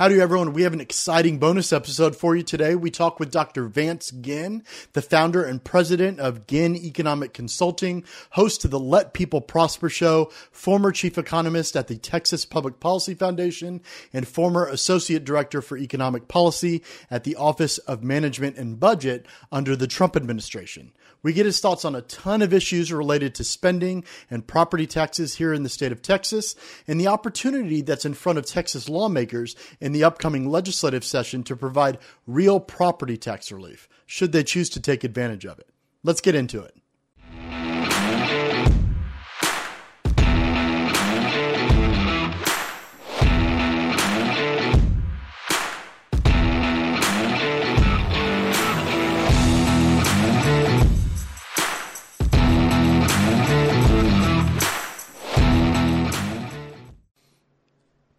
Howdy, 0.00 0.18
everyone. 0.18 0.54
We 0.54 0.62
have 0.62 0.72
an 0.72 0.80
exciting 0.80 1.36
bonus 1.36 1.74
episode 1.74 2.16
for 2.16 2.34
you 2.34 2.42
today. 2.42 2.74
We 2.74 2.90
talk 2.90 3.20
with 3.20 3.30
Dr. 3.30 3.66
Vance 3.66 4.10
Ginn, 4.10 4.64
the 4.94 5.02
founder 5.02 5.44
and 5.44 5.62
president 5.62 6.18
of 6.20 6.46
Ginn 6.46 6.74
Economic 6.74 7.34
Consulting, 7.34 8.04
host 8.30 8.64
of 8.64 8.70
the 8.70 8.80
Let 8.80 9.12
People 9.12 9.42
Prosper 9.42 9.90
show, 9.90 10.30
former 10.52 10.90
chief 10.90 11.18
economist 11.18 11.76
at 11.76 11.88
the 11.88 11.98
Texas 11.98 12.46
Public 12.46 12.80
Policy 12.80 13.12
Foundation, 13.12 13.82
and 14.10 14.26
former 14.26 14.64
associate 14.64 15.26
director 15.26 15.60
for 15.60 15.76
economic 15.76 16.28
policy 16.28 16.82
at 17.10 17.24
the 17.24 17.36
Office 17.36 17.76
of 17.76 18.02
Management 18.02 18.56
and 18.56 18.80
Budget 18.80 19.26
under 19.52 19.76
the 19.76 19.86
Trump 19.86 20.16
administration. 20.16 20.92
We 21.22 21.34
get 21.34 21.46
his 21.46 21.60
thoughts 21.60 21.84
on 21.84 21.94
a 21.94 22.00
ton 22.00 22.40
of 22.40 22.54
issues 22.54 22.92
related 22.92 23.34
to 23.34 23.44
spending 23.44 24.04
and 24.30 24.46
property 24.46 24.86
taxes 24.86 25.34
here 25.34 25.52
in 25.52 25.62
the 25.62 25.68
state 25.68 25.92
of 25.92 26.00
Texas 26.00 26.56
and 26.88 26.98
the 26.98 27.08
opportunity 27.08 27.82
that's 27.82 28.06
in 28.06 28.14
front 28.14 28.38
of 28.38 28.46
Texas 28.46 28.88
lawmakers 28.88 29.54
in 29.80 29.89
the 29.92 30.04
upcoming 30.04 30.48
legislative 30.48 31.04
session 31.04 31.42
to 31.44 31.56
provide 31.56 31.98
real 32.26 32.60
property 32.60 33.16
tax 33.16 33.50
relief, 33.50 33.88
should 34.06 34.32
they 34.32 34.44
choose 34.44 34.68
to 34.70 34.80
take 34.80 35.04
advantage 35.04 35.44
of 35.44 35.58
it. 35.58 35.68
Let's 36.02 36.20
get 36.20 36.34
into 36.34 36.62
it. 36.62 36.74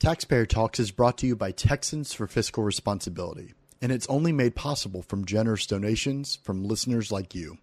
Taxpayer 0.02 0.48
Talks 0.48 0.80
is 0.80 0.90
brought 0.90 1.20
to 1.20 1.28
you 1.28 1.36
by 1.36 1.52
Texans 1.52 2.12
for 2.12 2.26
Fiscal 2.26 2.64
Responsibility, 2.64 3.54
and 3.84 3.92
it's 3.92 4.08
only 4.08 4.32
made 4.32 4.56
possible 4.56 5.04
from 5.04 5.26
generous 5.26 5.68
donations 5.68 6.40
from 6.42 6.64
listeners 6.64 7.12
like 7.12 7.36
you. 7.36 7.60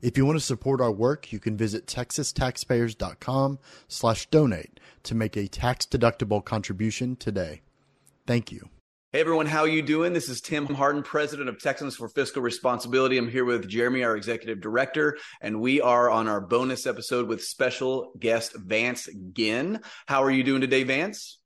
If 0.00 0.16
you 0.16 0.24
want 0.24 0.38
to 0.38 0.44
support 0.44 0.80
our 0.80 0.92
work, 0.92 1.32
you 1.32 1.40
can 1.40 1.56
visit 1.56 1.86
texastaxpayers.com 1.86 3.58
slash 3.88 4.26
donate 4.26 4.78
to 5.02 5.16
make 5.16 5.36
a 5.36 5.48
tax-deductible 5.48 6.44
contribution 6.44 7.16
today. 7.16 7.62
Thank 8.28 8.52
you. 8.52 8.68
Hey 9.10 9.18
everyone, 9.18 9.46
how 9.46 9.64
you 9.64 9.82
doing? 9.82 10.12
This 10.12 10.28
is 10.28 10.40
Tim 10.40 10.66
Harden, 10.66 11.02
president 11.02 11.48
of 11.48 11.60
Texans 11.60 11.96
for 11.96 12.08
Fiscal 12.08 12.42
Responsibility. 12.42 13.18
I'm 13.18 13.28
here 13.28 13.44
with 13.44 13.68
Jeremy, 13.68 14.04
our 14.04 14.16
executive 14.16 14.60
director, 14.60 15.18
and 15.40 15.60
we 15.60 15.80
are 15.80 16.08
on 16.08 16.28
our 16.28 16.40
bonus 16.40 16.86
episode 16.86 17.26
with 17.26 17.42
special 17.42 18.12
guest 18.20 18.54
Vance 18.56 19.08
Ginn. 19.32 19.80
How 20.06 20.22
are 20.22 20.30
you 20.30 20.44
doing 20.44 20.60
today, 20.60 20.84
Vance? 20.84 21.40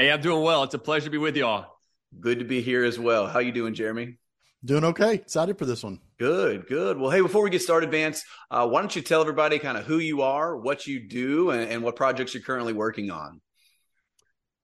Hey, 0.00 0.12
I'm 0.12 0.20
doing 0.20 0.44
well. 0.44 0.62
It's 0.62 0.74
a 0.74 0.78
pleasure 0.78 1.06
to 1.06 1.10
be 1.10 1.18
with 1.18 1.36
you 1.36 1.44
all. 1.44 1.76
Good 2.20 2.38
to 2.38 2.44
be 2.44 2.62
here 2.62 2.84
as 2.84 3.00
well. 3.00 3.26
How 3.26 3.40
you 3.40 3.50
doing, 3.50 3.74
Jeremy? 3.74 4.18
Doing 4.64 4.84
okay. 4.84 5.14
Excited 5.14 5.58
for 5.58 5.64
this 5.64 5.82
one. 5.82 5.98
Good, 6.20 6.68
good. 6.68 6.98
Well, 6.98 7.10
hey, 7.10 7.20
before 7.20 7.42
we 7.42 7.50
get 7.50 7.62
started, 7.62 7.90
Vance, 7.90 8.22
uh, 8.48 8.68
why 8.68 8.80
don't 8.80 8.94
you 8.94 9.02
tell 9.02 9.20
everybody 9.20 9.58
kind 9.58 9.76
of 9.76 9.86
who 9.86 9.98
you 9.98 10.22
are, 10.22 10.56
what 10.56 10.86
you 10.86 11.08
do, 11.08 11.50
and, 11.50 11.68
and 11.68 11.82
what 11.82 11.96
projects 11.96 12.32
you're 12.32 12.44
currently 12.44 12.74
working 12.74 13.10
on? 13.10 13.40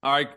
All 0.04 0.12
right. 0.12 0.28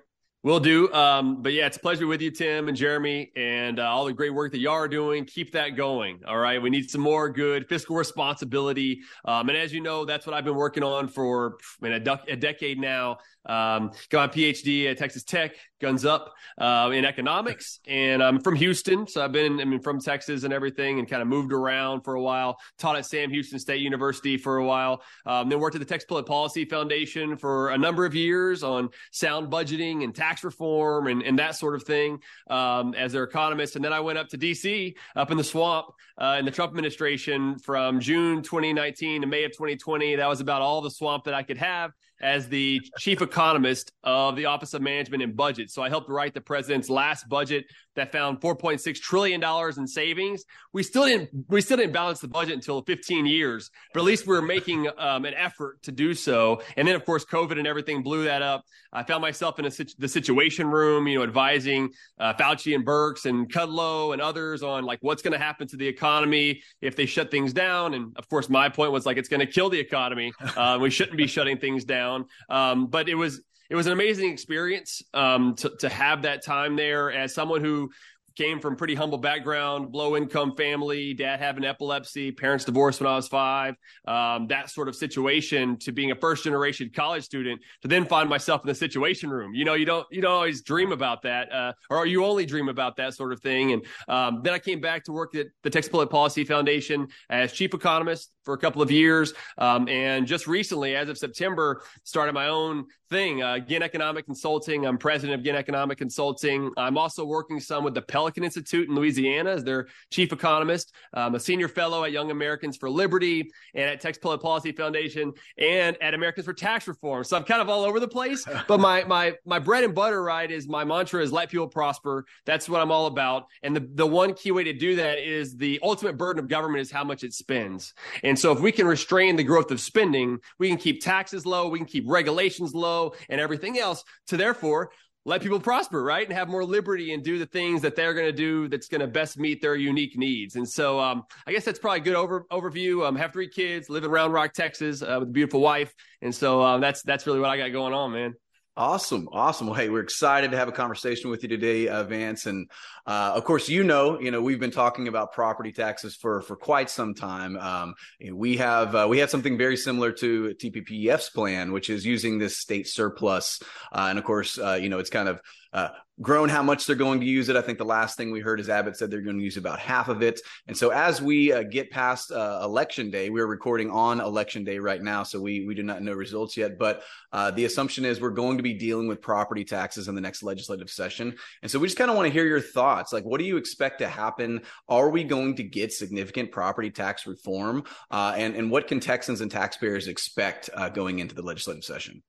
Will 0.44 0.60
do. 0.60 0.94
Um, 0.94 1.42
but 1.42 1.52
yeah, 1.52 1.66
it's 1.66 1.78
a 1.78 1.80
pleasure 1.80 2.08
with 2.08 2.22
you, 2.22 2.32
Tim 2.32 2.68
and 2.68 2.78
Jeremy, 2.78 3.32
and 3.36 3.80
uh, 3.80 3.90
all 3.90 4.06
the 4.06 4.14
great 4.14 4.30
work 4.30 4.52
that 4.52 4.60
y'all 4.60 4.74
are 4.74 4.88
doing. 4.88 5.26
Keep 5.26 5.52
that 5.54 5.76
going. 5.76 6.22
All 6.28 6.38
right. 6.38 6.62
We 6.62 6.70
need 6.70 6.90
some 6.90 7.02
more 7.02 7.28
good 7.28 7.68
fiscal 7.68 7.96
responsibility. 7.96 9.02
Um, 9.26 9.50
and 9.50 9.58
as 9.58 9.74
you 9.74 9.82
know, 9.82 10.06
that's 10.06 10.28
what 10.28 10.36
I've 10.36 10.46
been 10.46 10.56
working 10.56 10.84
on 10.84 11.08
for 11.08 11.58
a, 11.84 11.92
a 12.28 12.36
decade 12.36 12.80
now. 12.80 13.18
Um, 13.48 13.92
got 14.10 14.30
my 14.30 14.36
PhD 14.36 14.92
at 14.92 14.98
Texas 14.98 15.24
Tech, 15.24 15.56
guns 15.80 16.04
up 16.04 16.34
uh, 16.58 16.92
in 16.94 17.06
economics, 17.06 17.80
and 17.88 18.22
I'm 18.22 18.42
from 18.42 18.58
Houston, 18.58 19.08
so 19.08 19.24
I've 19.24 19.32
been 19.32 19.62
I 19.62 19.64
mean 19.64 19.80
from 19.80 20.02
Texas 20.02 20.44
and 20.44 20.52
everything, 20.52 21.00
and 21.00 21.08
kind 21.08 21.22
of 21.22 21.30
moved 21.30 21.54
around 21.54 22.02
for 22.02 22.16
a 22.16 22.22
while. 22.22 22.58
Taught 22.78 22.98
at 22.98 23.06
Sam 23.06 23.30
Houston 23.30 23.58
State 23.58 23.80
University 23.80 24.38
for 24.38 24.58
a 24.58 24.66
while, 24.66 25.02
um, 25.26 25.48
then 25.48 25.62
worked 25.62 25.78
at 25.78 25.80
the 25.80 25.86
Texas 25.86 26.08
Public 26.10 26.26
Policy 26.26 26.66
Foundation 26.66 27.38
for 27.38 27.70
a 27.70 27.78
number 27.78 28.06
of 28.06 28.14
years 28.14 28.64
on 28.64 28.90
sound 29.12 29.50
budgeting 29.50 30.04
and 30.04 30.14
tax 30.14 30.27
reform 30.44 31.08
and, 31.08 31.24
and 31.24 31.38
that 31.40 31.56
sort 31.56 31.76
of 31.76 31.84
thing 31.84 32.20
um, 32.50 32.94
as 32.96 33.14
their 33.14 33.24
economist, 33.24 33.76
and 33.76 33.84
then 33.84 33.94
I 33.94 34.00
went 34.00 34.18
up 34.18 34.28
to 34.30 34.38
D.C. 34.38 34.96
up 35.16 35.32
in 35.32 35.38
the 35.38 35.44
swamp 35.44 35.88
uh, 36.18 36.36
in 36.40 36.46
the 36.46 36.52
Trump 36.52 36.72
administration 36.72 37.58
from 37.60 38.00
June 38.00 38.42
2019 38.42 39.22
to 39.22 39.28
May 39.28 39.44
of 39.44 39.52
2020. 39.52 40.16
That 40.16 40.28
was 40.28 40.42
about 40.42 40.62
all 40.62 40.82
the 40.82 40.92
swamp 40.92 41.24
that 41.26 41.34
I 41.34 41.44
could 41.44 41.58
have 41.58 41.92
as 42.22 42.48
the 42.48 42.82
chief 42.98 43.22
economist 43.22 43.92
of 44.04 44.36
the 44.36 44.46
Office 44.46 44.74
of 44.74 44.82
Management 44.82 45.24
and 45.24 45.36
Budget. 45.36 45.70
So 45.70 45.82
I 45.82 45.90
helped 45.90 46.10
write 46.10 46.34
the 46.34 46.42
president's 46.42 46.90
last 46.90 47.28
budget 47.30 47.66
that 47.96 48.12
found 48.12 48.40
4.6 48.40 49.00
trillion 49.02 49.40
dollars 49.40 49.78
in 49.78 49.88
savings. 49.88 50.44
We 50.72 50.84
still 50.84 51.06
didn't 51.06 51.30
we 51.50 51.62
still 51.62 51.78
didn't 51.78 51.94
balance 51.94 52.20
the 52.20 52.28
budget 52.28 52.56
until 52.56 52.82
15 52.84 53.26
years, 53.26 53.70
but 53.94 54.02
at 54.02 54.06
least 54.06 54.28
we 54.28 54.36
are 54.38 54.42
making 54.42 54.88
um, 54.98 55.26
an 55.26 55.34
effort 55.34 55.82
to 55.84 55.92
do 55.92 56.14
so. 56.14 56.62
And 56.78 56.88
then 56.88 56.96
of 56.96 57.06
course 57.06 57.26
COVID 57.26 57.58
and 57.58 57.68
everything 57.68 58.04
blew 58.04 58.26
that 58.26 58.42
up. 58.42 58.64
I 58.94 59.04
found 59.04 59.22
myself 59.22 59.60
in 59.60 59.66
a, 59.66 59.72
the 59.98 60.08
Situation 60.08 60.68
Room, 60.68 61.08
you 61.08 61.18
know, 61.18 61.24
advising 61.24 61.90
uh, 62.20 62.34
Fauci 62.36 62.74
and 62.74 62.86
Birx 62.86 63.26
and 63.26 63.52
Kudlow 63.52 64.14
and 64.14 64.22
others 64.22 64.64
on 64.64 64.86
like 64.86 65.00
what's 65.02 65.22
going 65.22 65.34
to 65.34 65.44
happen 65.44 65.68
to 65.68 65.78
the 65.78 65.88
economy 65.88 66.62
if 66.82 66.96
they 66.96 67.06
shut 67.06 67.30
things 67.32 67.52
down. 67.52 67.94
And 67.94 68.16
of 68.18 68.30
course, 68.30 68.50
my 68.50 68.70
point 68.70 68.92
was 68.92 69.06
like 69.06 69.18
it's 69.18 69.30
going 69.30 69.40
to 69.40 69.52
kill 69.52 69.70
the 69.70 69.80
economy. 69.80 70.32
Uh, 70.58 70.78
we 70.82 70.90
shouldn't 70.90 71.18
be 71.18 71.28
shutting 71.28 71.58
things 71.58 71.86
down. 71.86 72.07
Um, 72.50 72.88
but 72.88 73.10
it 73.10 73.16
was 73.16 73.42
it 73.70 73.76
was 73.76 73.88
an 73.88 73.94
amazing 73.94 74.32
experience 74.32 75.02
um, 75.14 75.56
to 75.56 75.72
to 75.80 75.90
have 75.90 76.22
that 76.24 76.44
time 76.44 76.76
there 76.76 77.12
as 77.12 77.34
someone 77.34 77.62
who 77.62 77.90
came 78.38 78.60
from 78.60 78.76
pretty 78.76 78.94
humble 78.94 79.18
background, 79.18 79.94
low 79.94 80.16
income 80.16 80.56
family, 80.56 81.14
dad 81.14 81.40
having 81.40 81.66
epilepsy, 81.66 82.32
parents 82.32 82.64
divorced 82.66 83.02
when 83.02 83.10
I 83.10 83.16
was 83.16 83.28
five, 83.28 83.76
um, 84.08 84.48
that 84.48 84.70
sort 84.70 84.88
of 84.88 84.96
situation 84.96 85.78
to 85.80 85.92
being 85.92 86.12
a 86.12 86.16
first 86.16 86.44
generation 86.44 86.92
college 86.96 87.24
student 87.24 87.60
to 87.82 87.88
then 87.88 88.06
find 88.06 88.30
myself 88.30 88.62
in 88.64 88.68
the 88.68 88.76
situation 88.76 89.32
room. 89.32 89.56
You 89.56 89.66
know, 89.66 89.74
you 89.74 89.86
don't, 89.86 90.06
you 90.12 90.22
don't 90.22 90.32
always 90.32 90.62
dream 90.62 90.92
about 90.92 91.24
that, 91.24 91.52
uh, 91.52 91.74
or 91.90 92.06
you 92.06 92.24
only 92.24 92.46
dream 92.46 92.70
about 92.70 92.96
that 92.98 93.16
sort 93.16 93.34
of 93.34 93.42
thing. 93.42 93.72
And 93.72 93.86
um, 94.08 94.42
then 94.44 94.54
I 94.54 94.60
came 94.60 94.80
back 94.80 95.04
to 95.06 95.12
work 95.12 95.34
at 95.36 95.48
the 95.64 95.70
Texas 95.70 95.92
Public 95.92 96.12
Policy 96.12 96.44
Foundation 96.44 97.08
as 97.30 97.54
chief 97.54 97.74
economist 97.74 98.32
for 98.44 98.54
a 98.54 98.58
couple 98.58 98.82
of 98.82 98.90
years. 98.90 99.34
Um, 99.58 99.90
and 99.90 100.26
just 100.26 100.48
recently, 100.48 100.96
as 100.96 101.10
of 101.10 101.18
September, 101.18 101.82
started 102.04 102.34
my 102.34 102.48
own 102.48 102.86
thing, 103.10 103.42
uh, 103.42 103.60
Ginn 103.60 103.84
Economic 103.84 104.26
Consulting. 104.26 104.86
I'm 104.86 104.98
president 104.98 105.40
of 105.40 105.46
Ginn 105.46 105.56
Economic 105.56 105.98
Consulting. 105.98 106.72
I'm 106.78 106.98
also 106.98 107.26
working 107.26 107.60
some 107.60 107.84
with 107.84 107.94
the 107.94 108.02
Pelican 108.28 108.44
Institute 108.44 108.90
in 108.90 108.96
Louisiana 108.96 109.52
as 109.52 109.64
their 109.64 109.88
chief 110.12 110.34
economist. 110.34 110.94
I'm 111.14 111.36
a 111.36 111.40
senior 111.40 111.70
fellow 111.70 112.04
at 112.04 112.12
Young 112.12 112.30
Americans 112.30 112.76
for 112.76 112.90
Liberty 112.90 113.50
and 113.74 113.86
at 113.90 114.02
Texas 114.02 114.22
Public 114.22 114.42
Policy 114.42 114.74
Foundation 114.74 115.32
and 115.58 115.96
at 116.02 116.14
Americans 116.14 116.46
for 116.46 116.54
Tax 116.54 116.90
Reform. 116.90 117.24
So 117.24 117.38
I'm 117.38 117.46
kind 117.46 117.62
of 117.62 117.70
all 117.70 117.86
over 117.86 118.02
the 118.02 118.08
place, 118.08 118.46
but 118.68 118.82
my 118.82 119.06
my 119.06 119.36
my 119.46 119.60
bread 119.60 119.86
and 119.86 119.96
butter, 119.96 120.22
right, 120.22 120.52
is 120.52 120.68
my 120.68 120.84
mantra 120.84 121.24
is 121.24 121.32
let 121.32 121.50
people 121.50 121.70
prosper. 121.70 122.26
That's 122.46 122.68
what 122.68 122.82
I'm 122.82 122.92
all 122.92 123.06
about. 123.06 123.46
And 123.64 123.74
the, 123.74 123.88
the 123.94 124.06
one 124.06 124.34
key 124.34 124.52
way 124.52 124.66
to 124.66 124.74
do 124.74 124.98
that 124.98 125.20
is 125.20 125.56
the 125.56 125.80
ultimate 125.82 126.18
burden 126.18 126.44
of 126.44 126.50
government 126.50 126.82
is 126.82 126.92
how 126.92 127.06
much 127.06 127.24
it 127.24 127.32
spends. 127.32 127.94
And 128.24 128.38
so 128.38 128.52
if 128.52 128.60
we 128.60 128.74
can 128.74 128.88
restrain 128.88 129.38
the 129.38 129.44
growth 129.46 129.72
of 129.72 129.80
spending, 129.80 130.40
we 130.60 130.68
can 130.68 130.78
keep 130.78 131.02
taxes 131.02 131.46
low, 131.46 131.70
we 131.70 131.80
can 131.80 131.88
keep 131.88 132.04
regulations 132.10 132.76
low, 132.76 133.14
and 133.30 133.40
everything 133.40 133.80
else 133.80 134.04
to 134.28 134.36
therefore 134.36 134.92
let 135.28 135.42
people 135.42 135.60
prosper, 135.60 136.02
right? 136.04 136.26
And 136.26 136.36
have 136.36 136.48
more 136.48 136.64
liberty 136.64 137.14
and 137.14 137.22
do 137.22 137.38
the 137.38 137.46
things 137.46 137.82
that 137.82 137.98
they're 137.98 138.14
going 138.14 138.28
to 138.28 138.32
do 138.32 138.70
that's 138.70 138.88
going 138.88 139.02
to 139.02 139.08
best 139.08 139.38
meet 139.38 139.62
their 139.62 139.76
unique 139.76 140.18
needs. 140.18 140.56
And 140.56 140.68
so 140.68 141.02
um, 141.02 141.24
I 141.46 141.52
guess 141.52 141.66
that's 141.66 141.80
probably 141.80 142.00
a 142.00 142.04
good 142.04 142.16
over, 142.16 142.46
overview. 142.50 143.06
Um, 143.06 143.18
have 143.18 143.34
three 143.34 143.50
kids, 143.50 143.90
live 143.90 144.06
in 144.06 144.10
Round 144.10 144.32
Rock, 144.32 144.54
Texas 144.54 145.02
uh, 145.02 145.18
with 145.20 145.28
a 145.28 145.32
beautiful 145.32 145.60
wife. 145.60 145.94
And 146.22 146.34
so 146.34 146.62
um, 146.64 146.80
that's 146.80 147.04
that's 147.04 147.28
really 147.28 147.42
what 147.42 147.50
I 147.50 147.58
got 147.58 147.74
going 147.74 147.94
on, 147.94 148.14
man. 148.14 148.36
Awesome, 148.78 149.28
awesome. 149.32 149.66
Well, 149.66 149.76
hey, 149.76 149.90
we're 149.90 150.02
excited 150.02 150.52
to 150.52 150.58
have 150.58 150.68
a 150.68 150.72
conversation 150.72 151.32
with 151.32 151.42
you 151.42 151.50
today, 151.50 151.88
uh, 151.88 152.04
Vance. 152.04 152.46
And 152.46 152.70
uh, 153.08 153.32
of 153.34 153.44
course, 153.44 153.68
you 153.68 153.84
know, 153.84 154.20
you 154.20 154.30
know, 154.30 154.40
we've 154.40 154.60
been 154.60 154.70
talking 154.70 155.08
about 155.08 155.34
property 155.34 155.72
taxes 155.72 156.16
for 156.16 156.44
for 156.44 156.56
quite 156.56 156.92
some 156.92 157.16
time. 157.16 157.58
Um, 157.58 157.96
we 158.32 158.58
have 158.58 158.94
uh, 158.94 159.08
we 159.10 159.18
have 159.18 159.32
something 159.32 159.58
very 159.58 159.78
similar 159.78 160.12
to 160.12 160.54
TPPF's 160.62 161.32
plan, 161.32 161.72
which 161.72 161.90
is 161.90 162.06
using 162.06 162.38
this 162.38 162.58
state 162.58 162.88
surplus. 162.88 163.64
Uh, 163.92 164.08
and 164.12 164.20
of 164.20 164.26
course, 164.26 164.60
uh, 164.60 164.78
you 164.80 164.90
know, 164.90 165.00
it's 165.00 165.10
kind 165.10 165.28
of 165.28 165.42
uh, 165.78 165.90
grown 166.20 166.50
how 166.50 166.64
much 166.64 166.88
they're 166.88 166.96
going 166.96 167.20
to 167.20 167.26
use 167.28 167.50
it. 167.50 167.56
I 167.56 167.62
think 167.62 167.78
the 167.78 167.86
last 167.86 168.18
thing 168.18 168.32
we 168.32 168.40
heard 168.40 168.60
is 168.60 168.68
Abbott 168.68 168.98
said 168.98 169.12
they're 169.12 169.22
going 169.22 169.38
to 169.38 169.44
use 169.44 169.58
about 169.58 169.78
half 169.78 170.08
of 170.08 170.24
it. 170.24 170.42
And 170.68 170.76
so 170.76 170.90
as 170.90 171.22
we 171.22 171.54
uh, 171.54 171.62
get 171.62 171.92
past 171.92 172.32
uh, 172.32 172.62
election 172.64 173.12
day, 173.12 173.30
we're 173.30 173.46
recording 173.46 173.92
on 173.92 174.20
election 174.20 174.64
day 174.64 174.80
right 174.80 175.00
now, 175.00 175.22
so 175.22 175.40
we 175.40 175.68
we 175.68 175.76
do 175.76 175.84
not 175.84 176.02
know 176.02 176.14
results 176.14 176.58
yet. 176.58 176.80
But 176.80 177.04
uh, 177.32 177.52
the 177.52 177.66
assumption 177.66 178.06
is 178.06 178.20
we're 178.20 178.32
going 178.32 178.58
to 178.58 178.64
be 178.64 178.74
dealing 178.74 179.08
with 179.08 179.22
property 179.22 179.64
taxes 179.64 180.08
in 180.08 180.16
the 180.16 180.22
next 180.22 180.42
legislative 180.42 180.90
session. 180.90 181.36
And 181.62 181.70
so 181.70 181.78
we 181.78 181.88
just 181.88 181.98
kind 181.98 182.10
of 182.10 182.18
want 182.18 182.26
to 182.26 182.34
hear 182.34 182.48
your 182.48 182.62
thoughts. 182.62 183.14
Like, 183.14 183.24
what 183.24 183.38
do 183.38 183.46
you 183.46 183.58
expect 183.58 184.00
to 184.00 184.10
happen? 184.10 184.62
Are 184.90 185.10
we 185.12 185.24
going 185.24 185.58
to 185.58 185.64
get 185.64 185.94
significant 185.94 186.52
property 186.52 186.90
tax 186.90 187.28
reform? 187.28 187.84
Uh, 188.10 188.34
and 188.36 188.56
and 188.56 188.72
what 188.72 188.88
can 188.88 189.00
Texans 189.00 189.42
and 189.42 189.52
taxpayers 189.52 190.08
expect 190.08 190.72
uh, 190.74 190.90
going 190.90 191.20
into 191.20 191.36
the 191.36 191.44
legislative 191.44 191.84
session? 191.84 192.24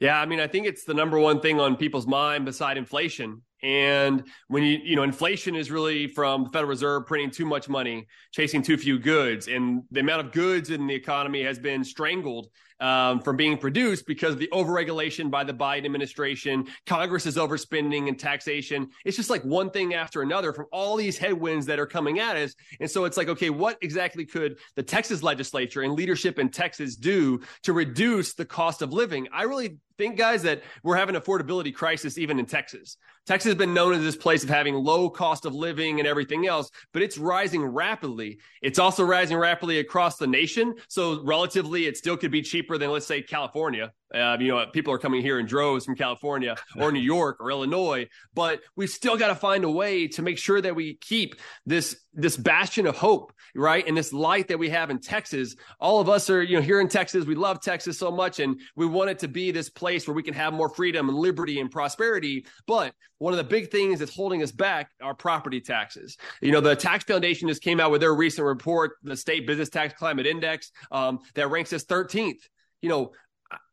Yeah, 0.00 0.20
I 0.20 0.26
mean, 0.26 0.38
I 0.38 0.46
think 0.46 0.66
it's 0.66 0.84
the 0.84 0.94
number 0.94 1.18
one 1.18 1.40
thing 1.40 1.58
on 1.60 1.76
people's 1.76 2.06
mind 2.06 2.44
beside 2.44 2.76
inflation. 2.76 3.42
And 3.62 4.22
when 4.46 4.62
you, 4.62 4.78
you 4.80 4.94
know, 4.94 5.02
inflation 5.02 5.56
is 5.56 5.70
really 5.70 6.06
from 6.06 6.44
the 6.44 6.50
Federal 6.50 6.68
Reserve 6.68 7.06
printing 7.06 7.32
too 7.32 7.44
much 7.44 7.68
money, 7.68 8.06
chasing 8.30 8.62
too 8.62 8.76
few 8.76 9.00
goods. 9.00 9.48
And 9.48 9.82
the 9.90 9.98
amount 9.98 10.24
of 10.24 10.32
goods 10.32 10.70
in 10.70 10.86
the 10.86 10.94
economy 10.94 11.42
has 11.42 11.58
been 11.58 11.82
strangled 11.82 12.48
um, 12.78 13.20
from 13.20 13.36
being 13.36 13.58
produced 13.58 14.06
because 14.06 14.34
of 14.34 14.38
the 14.38 14.48
overregulation 14.52 15.32
by 15.32 15.42
the 15.42 15.52
Biden 15.52 15.86
administration. 15.86 16.68
Congress 16.86 17.26
is 17.26 17.36
overspending 17.36 18.06
and 18.06 18.16
taxation. 18.16 18.90
It's 19.04 19.16
just 19.16 19.30
like 19.30 19.42
one 19.42 19.70
thing 19.70 19.94
after 19.94 20.22
another 20.22 20.52
from 20.52 20.66
all 20.70 20.96
these 20.96 21.18
headwinds 21.18 21.66
that 21.66 21.80
are 21.80 21.86
coming 21.86 22.20
at 22.20 22.36
us. 22.36 22.54
And 22.78 22.88
so 22.88 23.04
it's 23.04 23.16
like, 23.16 23.28
okay, 23.28 23.50
what 23.50 23.78
exactly 23.82 24.24
could 24.24 24.58
the 24.76 24.84
Texas 24.84 25.24
legislature 25.24 25.82
and 25.82 25.94
leadership 25.94 26.38
in 26.38 26.50
Texas 26.50 26.94
do 26.94 27.40
to 27.64 27.72
reduce 27.72 28.34
the 28.34 28.44
cost 28.44 28.82
of 28.82 28.92
living? 28.92 29.26
I 29.32 29.42
really 29.42 29.78
think, 29.98 30.16
guys, 30.16 30.42
that 30.44 30.62
we're 30.82 30.96
having 30.96 31.16
affordability 31.16 31.74
crisis 31.74 32.16
even 32.16 32.38
in 32.38 32.46
Texas. 32.46 32.96
Texas 33.26 33.50
has 33.50 33.56
been 33.56 33.74
known 33.74 33.92
as 33.92 34.00
this 34.00 34.16
place 34.16 34.42
of 34.42 34.48
having 34.48 34.74
low 34.74 35.10
cost 35.10 35.44
of 35.44 35.54
living 35.54 35.98
and 35.98 36.08
everything 36.08 36.46
else, 36.46 36.70
but 36.94 37.02
it's 37.02 37.18
rising 37.18 37.62
rapidly. 37.62 38.38
It's 38.62 38.78
also 38.78 39.04
rising 39.04 39.36
rapidly 39.36 39.80
across 39.80 40.16
the 40.16 40.26
nation. 40.26 40.74
So 40.88 41.22
relatively, 41.22 41.86
it 41.86 41.98
still 41.98 42.16
could 42.16 42.30
be 42.30 42.40
cheaper 42.40 42.78
than, 42.78 42.90
let's 42.90 43.06
say, 43.06 43.20
California. 43.20 43.92
Uh, 44.14 44.36
you 44.40 44.48
know, 44.48 44.64
people 44.72 44.92
are 44.92 44.98
coming 44.98 45.20
here 45.20 45.38
in 45.38 45.46
droves 45.46 45.84
from 45.84 45.94
California 45.94 46.56
or 46.80 46.90
New 46.90 47.00
York 47.00 47.36
or 47.40 47.50
Illinois, 47.50 48.08
but 48.34 48.60
we've 48.76 48.90
still 48.90 49.16
got 49.16 49.28
to 49.28 49.34
find 49.34 49.64
a 49.64 49.70
way 49.70 50.08
to 50.08 50.22
make 50.22 50.38
sure 50.38 50.60
that 50.60 50.74
we 50.74 50.94
keep 50.94 51.34
this 51.66 52.00
this 52.14 52.36
bastion 52.36 52.86
of 52.86 52.96
hope, 52.96 53.32
right, 53.54 53.86
and 53.86 53.96
this 53.96 54.12
light 54.12 54.48
that 54.48 54.58
we 54.58 54.70
have 54.70 54.90
in 54.90 54.98
Texas. 54.98 55.54
All 55.78 56.00
of 56.00 56.08
us 56.08 56.30
are, 56.30 56.42
you 56.42 56.56
know, 56.56 56.62
here 56.62 56.80
in 56.80 56.88
Texas. 56.88 57.26
We 57.26 57.34
love 57.34 57.60
Texas 57.60 57.98
so 57.98 58.10
much, 58.10 58.40
and 58.40 58.58
we 58.74 58.86
want 58.86 59.10
it 59.10 59.18
to 59.20 59.28
be 59.28 59.50
this 59.50 59.68
place 59.68 60.08
where 60.08 60.14
we 60.14 60.22
can 60.22 60.34
have 60.34 60.52
more 60.52 60.68
freedom 60.68 61.08
and 61.08 61.18
liberty 61.18 61.60
and 61.60 61.70
prosperity. 61.70 62.46
But 62.66 62.94
one 63.18 63.32
of 63.32 63.36
the 63.36 63.44
big 63.44 63.70
things 63.70 63.98
that's 63.98 64.14
holding 64.14 64.42
us 64.42 64.52
back 64.52 64.90
are 65.02 65.14
property 65.14 65.60
taxes. 65.60 66.16
You 66.40 66.50
know, 66.50 66.60
the 66.60 66.74
Tax 66.74 67.04
Foundation 67.04 67.48
just 67.48 67.62
came 67.62 67.78
out 67.78 67.90
with 67.90 68.00
their 68.00 68.14
recent 68.14 68.46
report, 68.46 68.92
the 69.02 69.16
State 69.16 69.46
Business 69.46 69.68
Tax 69.68 69.94
Climate 69.94 70.26
Index, 70.26 70.72
um, 70.90 71.20
that 71.34 71.48
ranks 71.50 71.72
us 71.72 71.84
13th 71.84 72.38
you 72.80 72.88
know, 72.88 73.12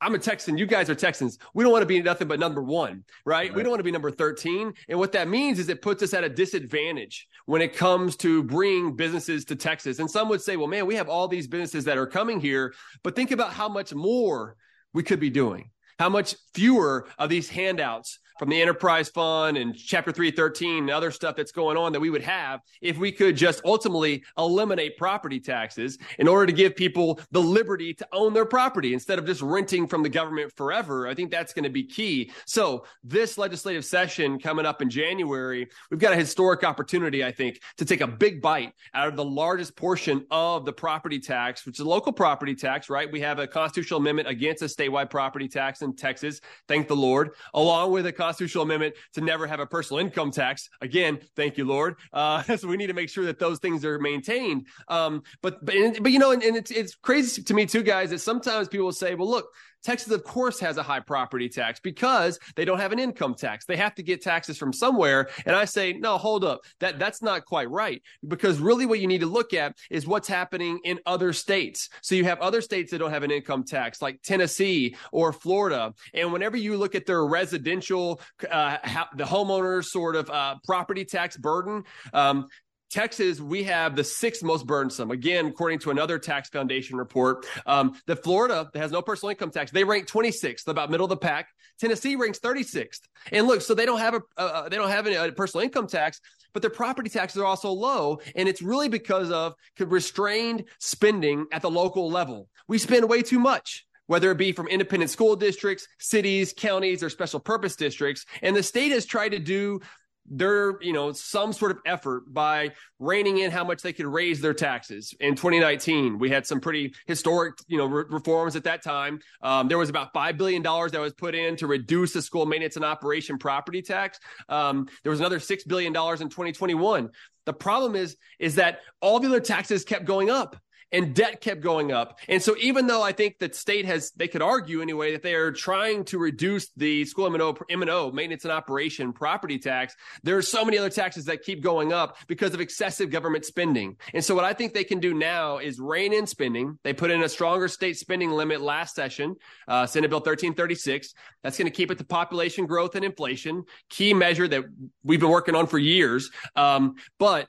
I'm 0.00 0.14
a 0.14 0.18
Texan. 0.18 0.56
You 0.56 0.66
guys 0.66 0.88
are 0.88 0.94
Texans. 0.94 1.38
We 1.52 1.62
don't 1.62 1.72
want 1.72 1.82
to 1.82 1.86
be 1.86 2.00
nothing 2.00 2.28
but 2.28 2.40
number 2.40 2.62
one, 2.62 3.04
right? 3.24 3.48
right? 3.48 3.54
We 3.54 3.62
don't 3.62 3.70
want 3.70 3.80
to 3.80 3.84
be 3.84 3.90
number 3.92 4.10
13. 4.10 4.72
And 4.88 4.98
what 4.98 5.12
that 5.12 5.28
means 5.28 5.58
is 5.58 5.68
it 5.68 5.82
puts 5.82 6.02
us 6.02 6.14
at 6.14 6.24
a 6.24 6.28
disadvantage 6.28 7.28
when 7.44 7.60
it 7.60 7.76
comes 7.76 8.16
to 8.18 8.42
bringing 8.42 8.96
businesses 8.96 9.44
to 9.46 9.56
Texas. 9.56 9.98
And 9.98 10.10
some 10.10 10.28
would 10.30 10.40
say, 10.40 10.56
well, 10.56 10.66
man, 10.66 10.86
we 10.86 10.94
have 10.94 11.08
all 11.08 11.28
these 11.28 11.46
businesses 11.46 11.84
that 11.84 11.98
are 11.98 12.06
coming 12.06 12.40
here, 12.40 12.74
but 13.02 13.14
think 13.14 13.32
about 13.32 13.52
how 13.52 13.68
much 13.68 13.92
more 13.92 14.56
we 14.94 15.02
could 15.02 15.20
be 15.20 15.30
doing 15.30 15.70
how 15.98 16.08
much 16.08 16.34
fewer 16.54 17.06
of 17.18 17.28
these 17.28 17.48
handouts 17.48 18.18
from 18.38 18.48
the 18.48 18.60
enterprise 18.60 19.08
fund 19.08 19.56
and 19.56 19.76
chapter 19.76 20.12
313 20.12 20.84
and 20.84 20.90
other 20.90 21.10
stuff 21.10 21.36
that's 21.36 21.52
going 21.52 21.76
on 21.76 21.92
that 21.92 22.00
we 22.00 22.10
would 22.10 22.22
have 22.22 22.60
if 22.80 22.98
we 22.98 23.12
could 23.12 23.36
just 23.36 23.60
ultimately 23.64 24.22
eliminate 24.38 24.96
property 24.96 25.40
taxes 25.40 25.98
in 26.18 26.28
order 26.28 26.46
to 26.46 26.52
give 26.52 26.76
people 26.76 27.20
the 27.30 27.40
liberty 27.40 27.94
to 27.94 28.06
own 28.12 28.32
their 28.32 28.44
property 28.44 28.94
instead 28.94 29.18
of 29.18 29.26
just 29.26 29.42
renting 29.42 29.86
from 29.86 30.02
the 30.02 30.08
government 30.08 30.52
forever. 30.56 31.08
I 31.08 31.14
think 31.14 31.30
that's 31.30 31.52
going 31.52 31.64
to 31.64 31.70
be 31.70 31.84
key. 31.84 32.30
So 32.46 32.84
this 33.02 33.38
legislative 33.38 33.84
session 33.84 34.38
coming 34.38 34.66
up 34.66 34.82
in 34.82 34.90
January, 34.90 35.68
we've 35.90 36.00
got 36.00 36.12
a 36.12 36.16
historic 36.16 36.64
opportunity, 36.64 37.24
I 37.24 37.32
think, 37.32 37.60
to 37.78 37.84
take 37.84 38.00
a 38.00 38.06
big 38.06 38.42
bite 38.42 38.72
out 38.94 39.08
of 39.08 39.16
the 39.16 39.24
largest 39.24 39.76
portion 39.76 40.26
of 40.30 40.64
the 40.64 40.72
property 40.72 41.18
tax, 41.18 41.64
which 41.66 41.78
is 41.78 41.86
local 41.86 42.12
property 42.12 42.54
tax, 42.54 42.90
right? 42.90 43.10
We 43.10 43.20
have 43.20 43.38
a 43.38 43.46
constitutional 43.46 44.00
amendment 44.00 44.28
against 44.28 44.62
a 44.62 44.66
statewide 44.66 45.10
property 45.10 45.48
tax 45.48 45.82
in 45.82 45.94
Texas. 45.94 46.40
Thank 46.68 46.88
the 46.88 46.96
Lord. 46.96 47.30
Along 47.54 47.90
with 47.92 48.06
a 48.06 48.12
constitutional 48.26 48.64
amendment 48.64 48.94
to 49.14 49.20
never 49.20 49.46
have 49.46 49.60
a 49.60 49.66
personal 49.66 50.00
income 50.00 50.30
tax. 50.32 50.68
Again, 50.80 51.20
thank 51.36 51.56
you, 51.56 51.64
Lord. 51.64 51.96
Uh, 52.12 52.42
so 52.56 52.66
we 52.66 52.76
need 52.76 52.88
to 52.88 52.94
make 52.94 53.08
sure 53.08 53.24
that 53.24 53.38
those 53.38 53.58
things 53.58 53.84
are 53.84 53.98
maintained. 53.98 54.66
Um, 54.88 55.22
but 55.42 55.64
but 55.64 55.74
but 56.02 56.10
you 56.12 56.18
know, 56.18 56.32
and, 56.32 56.42
and 56.42 56.56
it's 56.56 56.70
it's 56.70 56.94
crazy 56.94 57.42
to 57.42 57.54
me 57.54 57.66
too, 57.66 57.82
guys, 57.82 58.10
that 58.10 58.18
sometimes 58.18 58.68
people 58.68 58.86
will 58.86 58.92
say, 58.92 59.14
well, 59.14 59.30
look, 59.30 59.46
Texas, 59.86 60.12
of 60.12 60.24
course, 60.24 60.58
has 60.58 60.78
a 60.78 60.82
high 60.82 60.98
property 60.98 61.48
tax 61.48 61.78
because 61.78 62.40
they 62.56 62.64
don't 62.64 62.80
have 62.80 62.90
an 62.90 62.98
income 62.98 63.36
tax. 63.36 63.66
They 63.66 63.76
have 63.76 63.94
to 63.94 64.02
get 64.02 64.20
taxes 64.20 64.58
from 64.58 64.72
somewhere. 64.72 65.28
And 65.46 65.54
I 65.54 65.64
say, 65.64 65.92
no, 65.92 66.18
hold 66.18 66.44
up. 66.44 66.62
That 66.80 66.98
that's 66.98 67.22
not 67.22 67.44
quite 67.44 67.70
right. 67.70 68.02
Because 68.26 68.58
really 68.58 68.84
what 68.84 68.98
you 68.98 69.06
need 69.06 69.20
to 69.20 69.28
look 69.28 69.54
at 69.54 69.76
is 69.88 70.04
what's 70.04 70.26
happening 70.26 70.80
in 70.82 70.98
other 71.06 71.32
states. 71.32 71.88
So 72.02 72.16
you 72.16 72.24
have 72.24 72.40
other 72.40 72.60
states 72.60 72.90
that 72.90 72.98
don't 72.98 73.12
have 73.12 73.22
an 73.22 73.30
income 73.30 73.62
tax, 73.62 74.02
like 74.02 74.20
Tennessee 74.22 74.96
or 75.12 75.32
Florida. 75.32 75.94
And 76.12 76.32
whenever 76.32 76.56
you 76.56 76.76
look 76.76 76.96
at 76.96 77.06
their 77.06 77.24
residential, 77.24 78.20
uh, 78.50 78.78
the 79.14 79.22
homeowner 79.22 79.84
sort 79.84 80.16
of 80.16 80.28
uh, 80.30 80.56
property 80.64 81.04
tax 81.04 81.36
burden, 81.36 81.84
um, 82.12 82.48
Texas, 82.90 83.40
we 83.40 83.64
have 83.64 83.96
the 83.96 84.04
sixth 84.04 84.42
most 84.42 84.66
burdensome. 84.66 85.10
Again, 85.10 85.46
according 85.46 85.80
to 85.80 85.90
another 85.90 86.18
tax 86.18 86.48
foundation 86.48 86.96
report, 86.96 87.46
um, 87.66 87.94
the 88.06 88.16
Florida 88.16 88.70
that 88.72 88.78
has 88.78 88.92
no 88.92 89.02
personal 89.02 89.30
income 89.30 89.50
tax, 89.50 89.70
they 89.70 89.84
rank 89.84 90.06
26th, 90.06 90.68
about 90.68 90.90
middle 90.90 91.04
of 91.04 91.10
the 91.10 91.16
pack. 91.16 91.48
Tennessee 91.78 92.16
ranks 92.16 92.38
36th. 92.38 93.00
And 93.32 93.46
look, 93.46 93.60
so 93.60 93.74
they 93.74 93.86
don't 93.86 93.98
have 93.98 94.14
a 94.14 94.20
uh, 94.36 94.68
they 94.68 94.76
don't 94.76 94.88
have 94.88 95.06
any, 95.06 95.16
a 95.16 95.32
personal 95.32 95.64
income 95.64 95.86
tax, 95.86 96.20
but 96.52 96.62
their 96.62 96.70
property 96.70 97.10
taxes 97.10 97.40
are 97.40 97.44
also 97.44 97.70
low, 97.70 98.20
and 98.34 98.48
it's 98.48 98.62
really 98.62 98.88
because 98.88 99.30
of 99.30 99.54
restrained 99.78 100.64
spending 100.78 101.46
at 101.52 101.62
the 101.62 101.70
local 101.70 102.10
level. 102.10 102.48
We 102.68 102.78
spend 102.78 103.08
way 103.08 103.22
too 103.22 103.38
much 103.38 103.86
whether 104.06 104.30
it 104.30 104.38
be 104.38 104.52
from 104.52 104.68
independent 104.68 105.10
school 105.10 105.36
districts, 105.36 105.88
cities, 105.98 106.54
counties, 106.56 107.02
or 107.02 107.10
special 107.10 107.40
purpose 107.40 107.76
districts. 107.76 108.24
And 108.42 108.54
the 108.54 108.62
state 108.62 108.92
has 108.92 109.04
tried 109.04 109.30
to 109.30 109.38
do 109.38 109.80
their 110.28 110.80
you 110.82 110.92
know 110.92 111.12
some 111.12 111.52
sort 111.52 111.70
of 111.70 111.78
effort 111.86 112.22
by 112.32 112.72
reining 112.98 113.38
in 113.38 113.50
how 113.50 113.64
much 113.64 113.82
they 113.82 113.92
could 113.92 114.06
raise 114.06 114.40
their 114.40 114.54
taxes. 114.54 115.14
In 115.20 115.34
2019 115.34 116.18
we 116.18 116.30
had 116.30 116.46
some 116.46 116.60
pretty 116.60 116.94
historic 117.06 117.54
you 117.66 117.78
know 117.78 117.86
re- 117.86 118.04
reforms 118.08 118.56
at 118.56 118.64
that 118.64 118.82
time. 118.82 119.20
Um, 119.42 119.68
there 119.68 119.78
was 119.78 119.88
about 119.88 120.12
$5 120.14 120.36
billion 120.36 120.62
that 120.62 121.00
was 121.00 121.12
put 121.14 121.34
in 121.34 121.56
to 121.56 121.66
reduce 121.66 122.12
the 122.12 122.22
school 122.22 122.46
maintenance 122.46 122.76
and 122.76 122.84
operation 122.84 123.38
property 123.38 123.82
tax. 123.82 124.18
Um, 124.48 124.88
there 125.02 125.10
was 125.10 125.20
another 125.20 125.38
$6 125.38 125.66
billion 125.66 125.88
in 125.88 125.92
2021 125.94 127.10
the 127.46 127.52
problem 127.52 127.94
is 127.94 128.16
is 128.38 128.56
that 128.56 128.80
all 129.00 129.20
the 129.20 129.28
other 129.28 129.40
taxes 129.40 129.84
kept 129.84 130.04
going 130.04 130.28
up 130.28 130.56
and 130.92 131.14
debt 131.14 131.40
kept 131.40 131.60
going 131.60 131.92
up. 131.92 132.18
And 132.28 132.42
so 132.42 132.56
even 132.60 132.86
though 132.86 133.02
I 133.02 133.12
think 133.12 133.38
that 133.38 133.54
state 133.54 133.84
has, 133.86 134.12
they 134.12 134.28
could 134.28 134.42
argue 134.42 134.82
anyway 134.82 135.12
that 135.12 135.22
they 135.22 135.34
are 135.34 135.50
trying 135.50 136.04
to 136.06 136.18
reduce 136.18 136.70
the 136.76 137.04
school 137.04 137.26
M&O, 137.26 137.56
M&O 137.68 138.12
maintenance 138.12 138.44
and 138.44 138.52
operation 138.52 139.12
property 139.12 139.58
tax, 139.58 139.94
there 140.22 140.36
are 140.36 140.42
so 140.42 140.64
many 140.64 140.78
other 140.78 140.90
taxes 140.90 141.24
that 141.26 141.42
keep 141.42 141.62
going 141.62 141.92
up 141.92 142.16
because 142.28 142.54
of 142.54 142.60
excessive 142.60 143.10
government 143.10 143.44
spending. 143.44 143.96
And 144.14 144.24
so 144.24 144.34
what 144.34 144.44
I 144.44 144.52
think 144.52 144.74
they 144.74 144.84
can 144.84 145.00
do 145.00 145.12
now 145.12 145.58
is 145.58 145.80
rein 145.80 146.12
in 146.12 146.26
spending. 146.26 146.78
They 146.84 146.92
put 146.92 147.10
in 147.10 147.22
a 147.22 147.28
stronger 147.28 147.68
state 147.68 147.96
spending 147.96 148.30
limit 148.30 148.60
last 148.60 148.94
session, 148.94 149.36
uh, 149.66 149.86
Senate 149.86 150.08
Bill 150.08 150.18
1336. 150.18 151.14
That's 151.42 151.58
going 151.58 151.70
to 151.70 151.76
keep 151.76 151.90
it 151.90 151.98
to 151.98 152.04
population 152.04 152.66
growth 152.66 152.94
and 152.94 153.04
inflation, 153.04 153.64
key 153.90 154.14
measure 154.14 154.46
that 154.48 154.64
we've 155.02 155.20
been 155.20 155.30
working 155.30 155.54
on 155.54 155.66
for 155.66 155.78
years. 155.78 156.30
Um, 156.54 156.94
but 157.18 157.48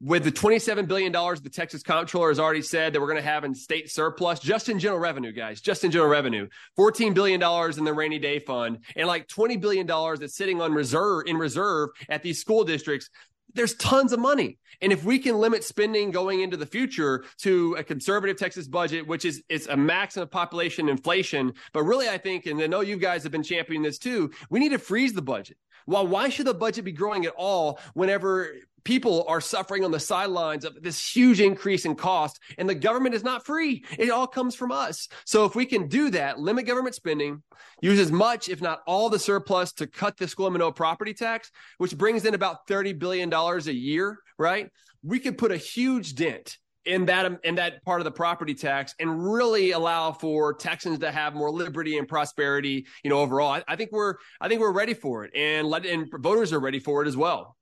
with 0.00 0.24
the 0.24 0.32
$27 0.32 0.86
billion 0.86 1.12
the 1.12 1.50
Texas 1.50 1.82
comptroller 1.82 2.28
has 2.28 2.38
already 2.38 2.62
said 2.62 2.92
that 2.92 3.00
we're 3.00 3.06
going 3.06 3.22
to 3.22 3.28
have 3.28 3.44
in 3.44 3.54
state 3.54 3.90
surplus, 3.90 4.40
just 4.40 4.68
in 4.68 4.78
general 4.78 5.00
revenue, 5.00 5.32
guys, 5.32 5.60
just 5.60 5.84
in 5.84 5.90
general 5.90 6.10
revenue, 6.10 6.48
$14 6.78 7.14
billion 7.14 7.42
in 7.78 7.84
the 7.84 7.94
rainy 7.94 8.18
day 8.18 8.38
fund 8.38 8.78
and 8.94 9.08
like 9.08 9.26
$20 9.28 9.60
billion 9.60 9.86
that's 9.86 10.36
sitting 10.36 10.60
on 10.60 10.72
reserve 10.72 11.24
in 11.26 11.36
reserve 11.36 11.90
at 12.08 12.22
these 12.22 12.40
school 12.40 12.64
districts. 12.64 13.08
There's 13.54 13.74
tons 13.76 14.12
of 14.12 14.20
money. 14.20 14.58
And 14.82 14.92
if 14.92 15.02
we 15.02 15.18
can 15.18 15.38
limit 15.38 15.64
spending 15.64 16.10
going 16.10 16.42
into 16.42 16.58
the 16.58 16.66
future 16.66 17.24
to 17.38 17.74
a 17.78 17.82
conservative 17.82 18.36
Texas 18.36 18.68
budget, 18.68 19.06
which 19.06 19.24
is, 19.24 19.42
is 19.48 19.66
a 19.66 19.76
maximum 19.76 20.24
of 20.24 20.30
population 20.30 20.90
inflation, 20.90 21.54
but 21.72 21.84
really 21.84 22.06
I 22.06 22.18
think, 22.18 22.44
and 22.44 22.60
I 22.60 22.66
know 22.66 22.82
you 22.82 22.98
guys 22.98 23.22
have 23.22 23.32
been 23.32 23.42
championing 23.42 23.82
this 23.82 23.98
too, 23.98 24.30
we 24.50 24.60
need 24.60 24.72
to 24.72 24.78
freeze 24.78 25.14
the 25.14 25.22
budget. 25.22 25.56
Well, 25.86 26.06
why 26.06 26.28
should 26.28 26.46
the 26.46 26.52
budget 26.52 26.84
be 26.84 26.92
growing 26.92 27.24
at 27.24 27.32
all 27.36 27.78
whenever 27.94 28.52
people 28.86 29.24
are 29.26 29.40
suffering 29.40 29.84
on 29.84 29.90
the 29.90 29.98
sidelines 29.98 30.64
of 30.64 30.80
this 30.80 31.04
huge 31.04 31.40
increase 31.40 31.84
in 31.84 31.96
cost 31.96 32.38
and 32.56 32.68
the 32.68 32.74
government 32.74 33.16
is 33.16 33.24
not 33.24 33.44
free. 33.44 33.84
It 33.98 34.10
all 34.10 34.28
comes 34.28 34.54
from 34.54 34.70
us. 34.70 35.08
So 35.24 35.44
if 35.44 35.56
we 35.56 35.66
can 35.66 35.88
do 35.88 36.08
that 36.10 36.38
limit 36.38 36.66
government 36.66 36.94
spending 36.94 37.42
use 37.82 37.98
as 37.98 38.12
much 38.12 38.48
if 38.48 38.62
not 38.62 38.82
all 38.86 39.10
the 39.10 39.18
surplus 39.18 39.72
to 39.72 39.88
cut 39.88 40.16
the 40.16 40.28
school 40.28 40.46
M&O 40.46 40.70
property 40.70 41.12
tax 41.12 41.50
which 41.78 41.98
brings 41.98 42.24
in 42.24 42.34
about 42.34 42.68
30 42.68 42.92
billion 42.92 43.28
dollars 43.28 43.66
a 43.66 43.74
year 43.74 44.18
right? 44.38 44.70
We 45.02 45.18
could 45.18 45.36
put 45.36 45.50
a 45.50 45.56
huge 45.56 46.14
dent 46.14 46.56
in 46.84 47.06
that 47.06 47.40
in 47.42 47.56
that 47.56 47.84
part 47.84 48.00
of 48.00 48.04
the 48.04 48.12
property 48.12 48.54
tax 48.54 48.94
and 49.00 49.32
really 49.32 49.72
allow 49.72 50.12
for 50.12 50.54
Texans 50.54 51.00
to 51.00 51.10
have 51.10 51.34
more 51.34 51.50
liberty 51.50 51.98
and 51.98 52.06
prosperity, 52.06 52.86
you 53.02 53.10
know, 53.10 53.18
overall. 53.18 53.50
I, 53.50 53.64
I 53.66 53.74
think 53.74 53.90
we're 53.90 54.14
I 54.40 54.46
think 54.46 54.60
we're 54.60 54.70
ready 54.72 54.94
for 54.94 55.24
it, 55.24 55.32
and 55.34 55.66
let 55.66 55.84
and 55.84 56.08
voters 56.20 56.52
are 56.52 56.60
ready 56.60 56.78
for 56.78 57.02
it 57.02 57.08
as 57.08 57.16
well 57.16 57.56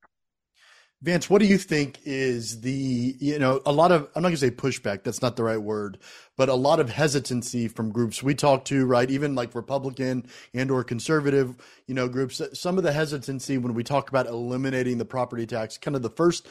Vance, 1.04 1.28
what 1.28 1.42
do 1.42 1.46
you 1.46 1.58
think 1.58 1.98
is 2.04 2.62
the, 2.62 3.14
you 3.20 3.38
know, 3.38 3.60
a 3.66 3.72
lot 3.72 3.92
of, 3.92 4.08
I'm 4.16 4.22
not 4.22 4.28
going 4.30 4.36
to 4.36 4.38
say 4.38 4.50
pushback, 4.50 5.04
that's 5.04 5.20
not 5.20 5.36
the 5.36 5.44
right 5.44 5.60
word, 5.60 5.98
but 6.38 6.48
a 6.48 6.54
lot 6.54 6.80
of 6.80 6.88
hesitancy 6.88 7.68
from 7.68 7.92
groups 7.92 8.22
we 8.22 8.34
talk 8.34 8.64
to, 8.66 8.86
right? 8.86 9.10
Even 9.10 9.34
like 9.34 9.54
Republican 9.54 10.26
and 10.54 10.70
or 10.70 10.82
conservative, 10.82 11.56
you 11.86 11.94
know, 11.94 12.08
groups, 12.08 12.40
some 12.54 12.78
of 12.78 12.84
the 12.84 12.92
hesitancy 12.92 13.58
when 13.58 13.74
we 13.74 13.84
talk 13.84 14.08
about 14.08 14.26
eliminating 14.26 14.96
the 14.96 15.04
property 15.04 15.46
tax, 15.46 15.76
kind 15.76 15.94
of 15.94 16.00
the 16.00 16.08
first, 16.08 16.48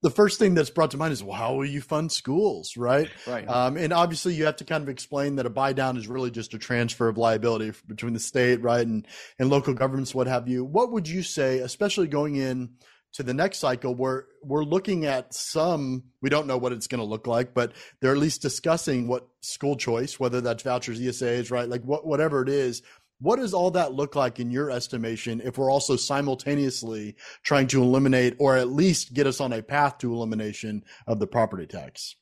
the 0.00 0.10
first 0.10 0.38
thing 0.38 0.54
that's 0.54 0.70
brought 0.70 0.92
to 0.92 0.96
mind 0.96 1.12
is, 1.12 1.22
well, 1.22 1.36
how 1.36 1.54
will 1.54 1.66
you 1.66 1.82
fund 1.82 2.10
schools, 2.10 2.78
right? 2.78 3.10
Right. 3.26 3.46
Um, 3.46 3.76
and 3.76 3.92
obviously, 3.92 4.32
you 4.32 4.46
have 4.46 4.56
to 4.56 4.64
kind 4.64 4.82
of 4.82 4.88
explain 4.88 5.36
that 5.36 5.44
a 5.44 5.50
buy 5.50 5.74
down 5.74 5.98
is 5.98 6.08
really 6.08 6.30
just 6.30 6.54
a 6.54 6.58
transfer 6.58 7.08
of 7.08 7.18
liability 7.18 7.72
between 7.86 8.14
the 8.14 8.20
state, 8.20 8.62
right, 8.62 8.84
and 8.84 9.06
and 9.38 9.50
local 9.50 9.74
governments, 9.74 10.14
what 10.14 10.26
have 10.26 10.48
you. 10.48 10.64
What 10.64 10.90
would 10.90 11.06
you 11.06 11.22
say, 11.22 11.58
especially 11.58 12.08
going 12.08 12.34
in 12.34 12.70
to 13.12 13.22
the 13.22 13.34
next 13.34 13.58
cycle 13.58 13.94
where 13.94 14.26
we're 14.42 14.64
looking 14.64 15.04
at 15.04 15.34
some 15.34 16.04
we 16.20 16.30
don't 16.30 16.46
know 16.46 16.56
what 16.56 16.72
it's 16.72 16.86
going 16.86 17.00
to 17.00 17.06
look 17.06 17.26
like 17.26 17.54
but 17.54 17.72
they're 18.00 18.12
at 18.12 18.18
least 18.18 18.42
discussing 18.42 19.06
what 19.06 19.28
school 19.40 19.76
choice 19.76 20.18
whether 20.18 20.40
that's 20.40 20.62
vouchers 20.62 21.00
esas 21.00 21.50
right? 21.50 21.68
Like 21.68 21.82
what, 21.82 22.06
whatever 22.06 22.42
it 22.42 22.48
is 22.48 22.82
what 23.20 23.36
does 23.36 23.54
all 23.54 23.70
that 23.70 23.92
look 23.92 24.16
like 24.16 24.40
in 24.40 24.50
your 24.50 24.70
estimation 24.70 25.40
if 25.44 25.56
we're 25.56 25.70
also 25.70 25.94
simultaneously 25.94 27.14
trying 27.44 27.68
to 27.68 27.80
eliminate 27.80 28.34
or 28.38 28.56
at 28.56 28.68
least 28.68 29.14
get 29.14 29.28
us 29.28 29.40
on 29.40 29.52
a 29.52 29.62
path 29.62 29.98
to 29.98 30.12
elimination 30.12 30.82
of 31.06 31.20
the 31.20 31.26
property 31.26 31.66
tax? 31.66 32.16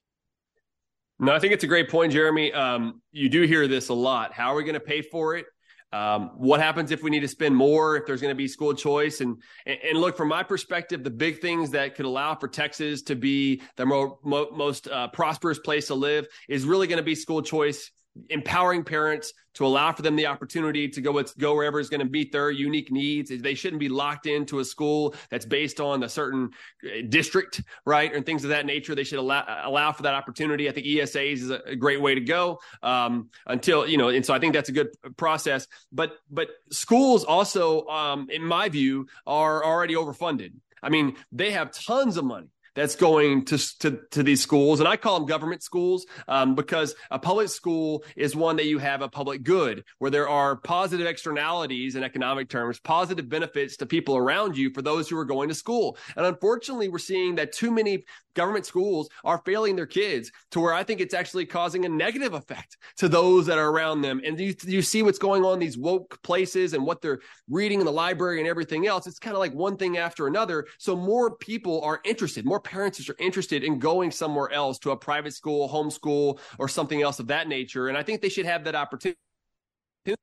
No 1.18 1.32
i 1.32 1.38
think 1.38 1.54
it's 1.54 1.64
a 1.64 1.68
great 1.68 1.88
point 1.88 2.12
jeremy. 2.12 2.52
Um, 2.52 3.00
you 3.12 3.28
do 3.28 3.42
hear 3.42 3.66
this 3.66 3.88
a 3.88 3.94
lot. 3.94 4.34
How 4.34 4.52
are 4.52 4.56
we 4.56 4.64
going 4.64 4.74
to 4.74 4.80
pay 4.80 5.00
for 5.00 5.36
it 5.36 5.46
um, 5.92 6.30
what 6.36 6.60
happens 6.60 6.90
if 6.90 7.02
we 7.02 7.10
need 7.10 7.20
to 7.20 7.28
spend 7.28 7.56
more? 7.56 7.96
If 7.96 8.06
there's 8.06 8.20
going 8.20 8.32
to 8.32 8.36
be 8.36 8.46
school 8.46 8.74
choice, 8.74 9.20
and, 9.20 9.38
and 9.66 9.98
look 9.98 10.16
from 10.16 10.28
my 10.28 10.42
perspective, 10.42 11.02
the 11.02 11.10
big 11.10 11.40
things 11.40 11.70
that 11.70 11.94
could 11.96 12.06
allow 12.06 12.34
for 12.34 12.48
Texas 12.48 13.02
to 13.02 13.16
be 13.16 13.62
the 13.76 13.86
mo- 13.86 14.18
mo- 14.22 14.50
most 14.52 14.88
uh, 14.88 15.08
prosperous 15.08 15.58
place 15.58 15.88
to 15.88 15.94
live 15.94 16.26
is 16.48 16.64
really 16.64 16.86
going 16.86 16.98
to 16.98 17.02
be 17.02 17.14
school 17.14 17.42
choice 17.42 17.90
empowering 18.28 18.84
parents 18.84 19.32
to 19.54 19.66
allow 19.66 19.92
for 19.92 20.02
them 20.02 20.16
the 20.16 20.26
opportunity 20.26 20.88
to 20.88 21.00
go 21.00 21.12
with 21.12 21.36
go 21.36 21.54
wherever 21.54 21.80
is 21.80 21.88
going 21.88 22.00
to 22.00 22.10
meet 22.10 22.32
their 22.32 22.50
unique 22.50 22.90
needs. 22.90 23.30
They 23.30 23.54
shouldn't 23.54 23.80
be 23.80 23.88
locked 23.88 24.26
into 24.26 24.60
a 24.60 24.64
school 24.64 25.14
that's 25.30 25.44
based 25.44 25.80
on 25.80 26.02
a 26.02 26.08
certain 26.08 26.50
uh, 26.84 27.02
district, 27.08 27.62
right, 27.84 28.14
and 28.14 28.24
things 28.24 28.44
of 28.44 28.50
that 28.50 28.66
nature. 28.66 28.94
They 28.94 29.04
should 29.04 29.18
allow 29.18 29.44
allow 29.64 29.92
for 29.92 30.02
that 30.04 30.14
opportunity. 30.14 30.68
I 30.68 30.72
think 30.72 30.86
ESAs 30.86 31.32
is 31.34 31.50
a, 31.50 31.76
great 31.76 32.00
way 32.00 32.14
to 32.14 32.20
go 32.20 32.60
um, 32.82 33.30
until 33.46 33.86
you 33.86 33.96
know, 33.96 34.08
and 34.08 34.24
so 34.24 34.34
I 34.34 34.38
think 34.38 34.54
that's 34.54 34.68
a 34.68 34.72
good 34.72 34.88
process. 35.16 35.66
But 35.92 36.14
but 36.30 36.48
schools 36.70 37.24
also, 37.24 37.86
um, 37.86 38.28
in 38.30 38.42
my 38.42 38.68
view, 38.68 39.06
are 39.26 39.64
already 39.64 39.94
overfunded. 39.94 40.52
I 40.82 40.88
mean, 40.88 41.16
they 41.32 41.50
have 41.50 41.72
tons 41.72 42.16
of 42.16 42.24
money 42.24 42.48
that's 42.74 42.96
going 42.96 43.44
to, 43.46 43.78
to, 43.78 44.00
to 44.10 44.22
these 44.22 44.42
schools. 44.42 44.80
And 44.80 44.88
I 44.88 44.96
call 44.96 45.18
them 45.18 45.28
government 45.28 45.62
schools 45.62 46.06
um, 46.28 46.54
because 46.54 46.94
a 47.10 47.18
public 47.18 47.48
school 47.48 48.04
is 48.16 48.36
one 48.36 48.56
that 48.56 48.66
you 48.66 48.78
have 48.78 49.02
a 49.02 49.08
public 49.08 49.42
good 49.42 49.84
where 49.98 50.10
there 50.10 50.28
are 50.28 50.56
positive 50.56 51.06
externalities 51.06 51.96
in 51.96 52.02
economic 52.02 52.48
terms, 52.48 52.78
positive 52.80 53.28
benefits 53.28 53.76
to 53.78 53.86
people 53.86 54.16
around 54.16 54.56
you 54.56 54.70
for 54.72 54.82
those 54.82 55.08
who 55.08 55.18
are 55.18 55.24
going 55.24 55.48
to 55.48 55.54
school. 55.54 55.96
And 56.16 56.26
unfortunately, 56.26 56.88
we're 56.88 56.98
seeing 56.98 57.36
that 57.36 57.52
too 57.52 57.70
many 57.70 58.04
government 58.34 58.66
schools 58.66 59.08
are 59.24 59.42
failing 59.44 59.76
their 59.76 59.86
kids 59.86 60.30
to 60.52 60.60
where 60.60 60.72
I 60.72 60.84
think 60.84 61.00
it's 61.00 61.14
actually 61.14 61.46
causing 61.46 61.84
a 61.84 61.88
negative 61.88 62.34
effect 62.34 62.76
to 62.98 63.08
those 63.08 63.46
that 63.46 63.58
are 63.58 63.68
around 63.68 64.02
them. 64.02 64.20
And 64.24 64.38
you, 64.38 64.54
you 64.64 64.82
see 64.82 65.02
what's 65.02 65.18
going 65.18 65.44
on 65.44 65.58
these 65.58 65.76
woke 65.76 66.22
places 66.22 66.72
and 66.72 66.86
what 66.86 67.02
they're 67.02 67.20
reading 67.48 67.80
in 67.80 67.86
the 67.86 67.92
library 67.92 68.38
and 68.38 68.48
everything 68.48 68.86
else. 68.86 69.06
It's 69.06 69.18
kind 69.18 69.34
of 69.34 69.40
like 69.40 69.52
one 69.52 69.76
thing 69.76 69.96
after 69.98 70.26
another. 70.26 70.66
So 70.78 70.96
more 70.96 71.36
people 71.36 71.82
are 71.82 72.00
interested, 72.04 72.44
more 72.44 72.59
parents 72.60 73.08
are 73.08 73.16
interested 73.18 73.64
in 73.64 73.78
going 73.78 74.10
somewhere 74.10 74.50
else 74.52 74.78
to 74.80 74.90
a 74.90 74.96
private 74.96 75.34
school, 75.34 75.68
homeschool, 75.68 76.38
or 76.58 76.68
something 76.68 77.02
else 77.02 77.18
of 77.18 77.28
that 77.28 77.48
nature. 77.48 77.88
And 77.88 77.96
I 77.96 78.02
think 78.02 78.20
they 78.20 78.28
should 78.28 78.46
have 78.46 78.64
that 78.64 78.74
opportunity. 78.74 79.18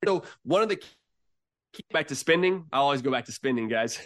So 0.05 0.23
one 0.43 0.61
of 0.61 0.69
the 0.69 0.81
back 1.91 2.07
to 2.07 2.15
spending. 2.15 2.65
I 2.71 2.77
always 2.77 3.01
go 3.01 3.11
back 3.11 3.25
to 3.25 3.31
spending, 3.31 3.67
guys, 3.67 3.99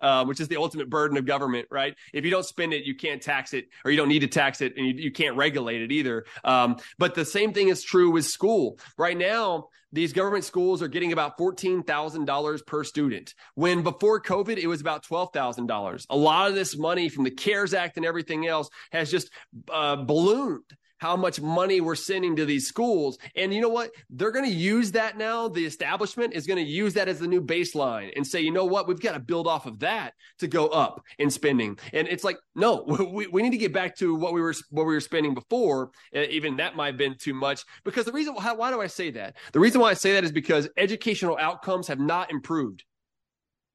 um, 0.00 0.28
which 0.28 0.40
is 0.40 0.48
the 0.48 0.56
ultimate 0.56 0.90
burden 0.90 1.16
of 1.16 1.24
government, 1.24 1.68
right? 1.70 1.94
If 2.12 2.24
you 2.24 2.30
don't 2.30 2.44
spend 2.44 2.72
it, 2.72 2.84
you 2.84 2.94
can't 2.94 3.22
tax 3.22 3.54
it, 3.54 3.68
or 3.84 3.90
you 3.90 3.96
don't 3.96 4.08
need 4.08 4.20
to 4.20 4.26
tax 4.26 4.60
it, 4.60 4.76
and 4.76 4.86
you, 4.86 4.94
you 4.94 5.10
can't 5.10 5.36
regulate 5.36 5.82
it 5.82 5.92
either. 5.92 6.24
Um, 6.44 6.76
but 6.98 7.14
the 7.14 7.24
same 7.24 7.52
thing 7.52 7.68
is 7.68 7.82
true 7.82 8.10
with 8.10 8.26
school. 8.26 8.78
Right 8.96 9.16
now, 9.16 9.68
these 9.92 10.12
government 10.12 10.44
schools 10.44 10.82
are 10.82 10.88
getting 10.88 11.12
about 11.12 11.38
$14,000 11.38 12.66
per 12.66 12.84
student. 12.84 13.34
When 13.54 13.82
before 13.82 14.20
COVID, 14.20 14.58
it 14.58 14.66
was 14.66 14.80
about 14.80 15.04
$12,000. 15.04 16.06
A 16.10 16.16
lot 16.16 16.48
of 16.48 16.54
this 16.54 16.76
money 16.76 17.08
from 17.08 17.24
the 17.24 17.30
CARES 17.30 17.74
Act 17.74 17.96
and 17.96 18.06
everything 18.06 18.46
else 18.46 18.68
has 18.92 19.10
just 19.10 19.30
uh, 19.72 19.96
ballooned 19.96 20.64
how 20.98 21.16
much 21.16 21.40
money 21.40 21.80
we're 21.80 21.94
sending 21.94 22.36
to 22.36 22.44
these 22.44 22.66
schools. 22.66 23.18
And 23.34 23.54
you 23.54 23.60
know 23.60 23.68
what? 23.68 23.90
They're 24.10 24.30
going 24.30 24.44
to 24.44 24.56
use 24.56 24.92
that 24.92 25.16
now. 25.16 25.48
The 25.48 25.64
establishment 25.64 26.34
is 26.34 26.46
going 26.46 26.62
to 26.62 26.70
use 26.70 26.94
that 26.94 27.08
as 27.08 27.18
the 27.18 27.26
new 27.26 27.40
baseline 27.40 28.12
and 28.16 28.26
say, 28.26 28.40
you 28.40 28.50
know 28.50 28.64
what? 28.64 28.86
We've 28.86 29.00
got 29.00 29.12
to 29.12 29.20
build 29.20 29.46
off 29.46 29.66
of 29.66 29.78
that 29.80 30.14
to 30.38 30.46
go 30.46 30.68
up 30.68 31.02
in 31.18 31.30
spending. 31.30 31.78
And 31.92 32.06
it's 32.08 32.24
like, 32.24 32.38
no, 32.54 32.82
we, 33.12 33.26
we 33.28 33.42
need 33.42 33.50
to 33.52 33.58
get 33.58 33.72
back 33.72 33.96
to 33.96 34.14
what 34.14 34.32
we 34.32 34.40
were 34.40 34.54
what 34.70 34.86
we 34.86 34.94
were 34.94 35.00
spending 35.00 35.34
before. 35.34 35.90
Even 36.12 36.56
that 36.56 36.76
might 36.76 36.88
have 36.88 36.96
been 36.96 37.16
too 37.16 37.34
much. 37.34 37.64
Because 37.84 38.04
the 38.04 38.12
reason 38.12 38.34
why, 38.34 38.52
why 38.52 38.70
do 38.70 38.80
I 38.80 38.86
say 38.86 39.10
that? 39.12 39.36
The 39.52 39.60
reason 39.60 39.80
why 39.80 39.90
I 39.90 39.94
say 39.94 40.12
that 40.12 40.24
is 40.24 40.32
because 40.32 40.68
educational 40.76 41.38
outcomes 41.38 41.88
have 41.88 42.00
not 42.00 42.30
improved. 42.30 42.84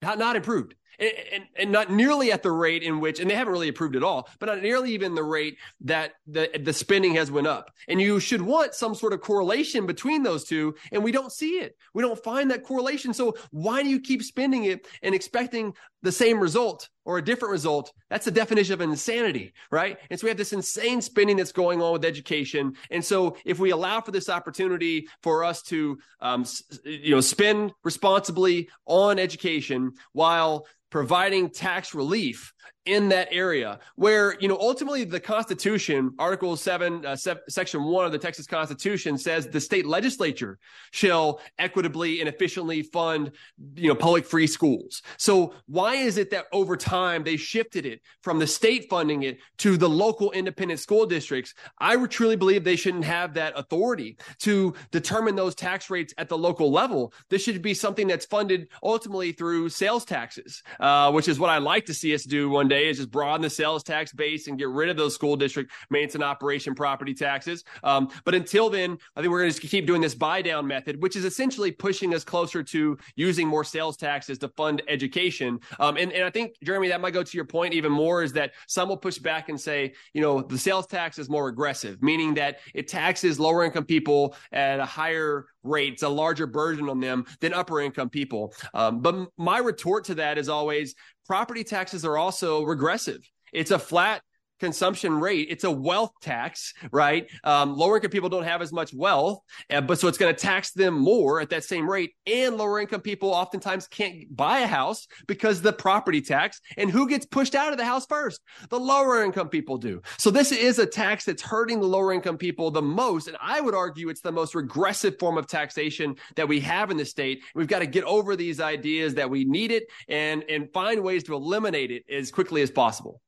Not, 0.02 0.18
not 0.18 0.36
improved 0.36 0.76
and, 1.00 1.46
and, 1.56 1.72
not 1.72 1.92
nearly 1.92 2.32
at 2.32 2.44
the 2.44 2.52
rate 2.52 2.84
in 2.84 3.00
which, 3.00 3.20
and 3.20 3.30
they 3.30 3.36
haven't 3.36 3.54
really 3.54 3.68
approved 3.68 3.96
at 3.96 4.04
all, 4.04 4.30
but 4.40 4.48
not 4.48 4.62
nearly 4.62 4.94
even 4.94 5.16
the 5.16 5.24
rate 5.24 5.58
that 5.82 6.14
the, 6.28 6.50
the 6.62 6.74
spending 6.74 7.16
has 7.16 7.32
went 7.32 7.48
up. 7.48 7.72
And 7.88 8.00
you 8.00 8.20
should 8.20 8.42
want 8.42 8.74
some 8.76 8.94
sort 8.96 9.14
of 9.14 9.22
correlation 9.22 9.86
between 9.86 10.24
those 10.24 10.44
two. 10.44 10.76
And 10.92 11.04
we 11.04 11.12
don't 11.12 11.32
see 11.32 11.60
it. 11.60 11.76
We 11.94 12.04
don't 12.04 12.22
find 12.24 12.52
that 12.52 12.64
correlation. 12.64 13.14
So 13.14 13.36
why 13.52 13.84
do 13.84 13.90
you 13.90 14.00
keep 14.00 14.24
spending 14.24 14.66
it 14.66 14.88
and 15.02 15.16
expecting 15.16 15.74
the 16.02 16.12
same 16.12 16.40
result 16.40 16.90
or 17.06 17.18
a 17.18 17.24
different 17.24 17.52
result? 17.52 17.92
That's 18.10 18.26
the 18.26 18.32
definition 18.32 18.74
of 18.74 18.82
insanity, 18.82 19.54
right? 19.72 19.98
And 20.10 20.20
so 20.20 20.26
we 20.26 20.30
have 20.30 20.38
this 20.38 20.54
insane 20.54 21.02
spending 21.02 21.38
that's 21.38 21.52
going 21.52 21.82
on 21.82 21.94
with 21.94 22.06
education. 22.06 22.76
And 22.92 23.04
so 23.04 23.38
if 23.46 23.60
we 23.60 23.72
allow 23.72 24.02
for 24.02 24.12
this 24.12 24.30
opportunity 24.30 25.08
for 25.22 25.44
us 25.44 25.62
to, 25.64 25.98
um, 26.22 26.46
you 26.84 27.16
know, 27.16 27.22
spend 27.22 27.74
responsibly 27.84 28.70
on 28.86 29.20
education 29.20 29.94
while 30.12 30.66
providing 30.94 31.50
tax 31.50 31.96
relief 31.96 32.54
in 32.86 33.10
that 33.10 33.28
area 33.32 33.80
where 33.96 34.36
you 34.40 34.48
know 34.48 34.58
ultimately 34.60 35.04
the 35.04 35.20
constitution 35.20 36.14
article 36.20 36.56
7 36.56 37.04
uh, 37.04 37.16
se- 37.16 37.38
section 37.50 37.84
1 37.84 38.06
of 38.06 38.12
the 38.12 38.20
texas 38.20 38.46
constitution 38.46 39.18
says 39.18 39.48
the 39.48 39.60
state 39.60 39.88
legislature 39.88 40.60
shall 40.92 41.40
equitably 41.58 42.20
and 42.20 42.30
efficiently 42.30 42.84
fund 42.84 43.32
you 43.76 43.88
know 43.88 43.96
public 43.96 44.26
free 44.26 44.48
schools. 44.48 45.02
So 45.18 45.54
why 45.68 45.96
is 45.96 46.18
it 46.18 46.30
that 46.32 46.46
over 46.52 46.78
time 46.78 47.24
they 47.24 47.38
shifted 47.38 47.86
it 47.86 48.02
from 48.22 48.40
the 48.40 48.48
state 48.48 48.88
funding 48.90 49.24
it 49.24 49.40
to 49.60 49.78
the 49.78 49.90
local 49.90 50.32
independent 50.32 50.80
school 50.80 51.06
districts? 51.06 51.54
I 51.80 51.96
truly 52.06 52.36
believe 52.36 52.64
they 52.64 52.76
shouldn't 52.76 53.06
have 53.06 53.34
that 53.34 53.58
authority 53.58 54.18
to 54.40 54.74
determine 54.92 55.36
those 55.36 55.56
tax 55.56 55.90
rates 55.90 56.14
at 56.18 56.30
the 56.30 56.38
local 56.38 56.72
level. 56.72 57.14
This 57.30 57.44
should 57.44 57.62
be 57.62 57.74
something 57.74 58.08
that's 58.08 58.26
funded 58.26 58.68
ultimately 58.84 59.32
through 59.32 59.70
sales 59.70 60.06
taxes 60.06 60.62
uh, 60.84 61.12
which 61.12 61.28
is 61.28 61.40
what 61.40 61.50
i 61.50 61.58
like 61.58 61.86
to 61.86 61.94
see 61.94 62.14
us 62.14 62.24
do 62.24 62.50
one 62.50 62.68
day 62.68 62.74
day 62.74 62.90
is 62.90 62.98
just 62.98 63.12
broaden 63.12 63.42
the 63.42 63.50
sales 63.50 63.84
tax 63.84 64.12
base 64.12 64.48
and 64.48 64.58
get 64.58 64.70
rid 64.70 64.90
of 64.90 64.98
those 64.98 65.14
school 65.14 65.36
district 65.36 65.72
maintenance 65.90 66.16
and 66.16 66.24
operation 66.24 66.76
property 66.76 67.14
taxes. 67.14 67.64
Um, 67.84 68.10
but 68.26 68.36
until 68.36 68.70
then, 68.70 68.98
I 69.16 69.22
think 69.22 69.32
we're 69.32 69.42
going 69.42 69.54
to 69.54 69.68
keep 69.68 69.86
doing 69.86 70.02
this 70.02 70.16
buy 70.16 70.42
down 70.42 70.68
method, 70.68 71.02
which 71.02 71.16
is 71.16 71.26
essentially 71.26 71.72
pushing 71.72 72.14
us 72.14 72.24
closer 72.24 72.64
to 72.64 72.98
using 73.16 73.48
more 73.48 73.64
sales 73.64 73.98
taxes 73.98 74.38
to 74.40 74.50
fund 74.50 74.82
education. 74.88 75.60
Um, 75.80 75.98
and, 75.98 76.12
and 76.12 76.24
I 76.24 76.30
think, 76.30 76.56
Jeremy, 76.64 76.90
that 76.90 77.02
might 77.02 77.14
go 77.14 77.24
to 77.24 77.38
your 77.38 77.46
point 77.46 77.74
even 77.74 77.92
more 77.92 78.24
is 78.24 78.34
that 78.34 78.54
some 78.68 78.90
will 78.90 78.98
push 78.98 79.18
back 79.18 79.50
and 79.50 79.60
say, 79.60 79.94
you 80.14 80.22
know, 80.22 80.42
the 80.42 80.58
sales 80.58 80.88
tax 80.88 81.20
is 81.20 81.30
more 81.30 81.46
regressive, 81.46 82.02
meaning 82.02 82.34
that 82.36 82.60
it 82.74 82.88
taxes 82.88 83.40
lower 83.40 83.64
income 83.64 83.86
people 83.86 84.36
at 84.52 84.80
a 84.80 84.86
higher 84.86 85.46
rate, 85.64 85.94
it's 85.94 86.04
a 86.04 86.10
larger 86.10 86.48
burden 86.48 86.90
on 86.90 87.00
them 87.00 87.26
than 87.42 87.54
upper 87.54 87.82
income 87.82 88.10
people. 88.10 88.54
Um, 88.74 89.02
but 89.02 89.30
my 89.38 89.60
retort 89.60 90.06
to 90.06 90.16
that 90.16 90.38
is 90.38 90.50
always 90.50 90.96
property 91.26 91.64
taxes 91.64 92.06
are 92.06 92.18
also 92.18 92.64
regressive. 92.64 93.22
It's 93.54 93.72
a 93.72 93.80
flat 93.80 94.22
consumption 94.64 95.20
rate. 95.20 95.48
It's 95.50 95.66
a 95.66 95.72
wealth 95.72 96.14
tax, 96.22 96.74
right? 96.90 97.30
Um, 97.44 97.76
lower 97.76 97.98
income 97.98 98.12
people 98.12 98.30
don't 98.30 98.46
have 98.46 98.62
as 98.62 98.72
much 98.72 98.94
wealth, 98.94 99.42
uh, 99.70 99.82
but 99.82 100.00
so 100.00 100.08
it's 100.08 100.18
going 100.18 100.34
to 100.34 100.42
tax 100.42 100.72
them 100.72 100.94
more 100.94 101.42
at 101.42 101.50
that 101.50 101.66
same 101.66 101.90
rate. 101.90 102.14
And 102.26 102.56
lower 102.56 102.80
income 102.80 103.02
people 103.02 103.32
oftentimes 103.32 103.90
can't 103.90 104.34
buy 104.34 104.60
a 104.60 104.68
house 104.68 105.06
because 105.28 105.62
the 105.62 105.74
property 105.74 106.22
tax. 106.22 106.62
And 106.78 106.90
who 106.90 107.10
gets 107.10 107.26
pushed 107.26 107.56
out 107.56 107.74
of 107.74 107.78
the 107.78 107.84
house 107.84 108.06
first? 108.06 108.40
The 108.70 108.80
lower 108.80 109.22
income 109.22 109.50
people 109.50 109.78
do. 109.78 110.02
So 110.18 110.32
this 110.32 110.54
is 110.54 110.80
a 110.80 110.86
tax 110.86 111.26
that's 111.26 111.42
hurting 111.42 111.82
the 111.82 111.88
lower 111.88 112.14
income 112.14 112.38
people 112.38 112.72
the 112.72 112.82
most. 112.82 113.28
And 113.28 113.36
I 113.42 113.60
would 113.60 113.76
argue 113.76 114.08
it's 114.08 114.22
the 114.22 114.32
most 114.32 114.56
regressive 114.56 115.20
form 115.20 115.38
of 115.38 115.46
taxation 115.46 116.16
that 116.38 116.48
we 116.48 116.62
have 116.62 116.90
in 116.90 116.96
the 116.96 117.04
state. 117.04 117.44
We've 117.54 117.68
got 117.68 117.80
to 117.80 117.86
get 117.86 118.06
over 118.06 118.38
these 118.38 118.62
ideas 118.62 119.14
that 119.16 119.30
we 119.30 119.44
need 119.44 119.72
it 119.72 119.84
and, 120.08 120.46
and 120.48 120.72
find 120.72 121.04
ways 121.04 121.24
to 121.24 121.34
eliminate 121.34 121.92
it 121.92 122.06
as 122.10 122.32
quickly 122.32 122.62
as 122.62 122.72
possible. 122.72 123.20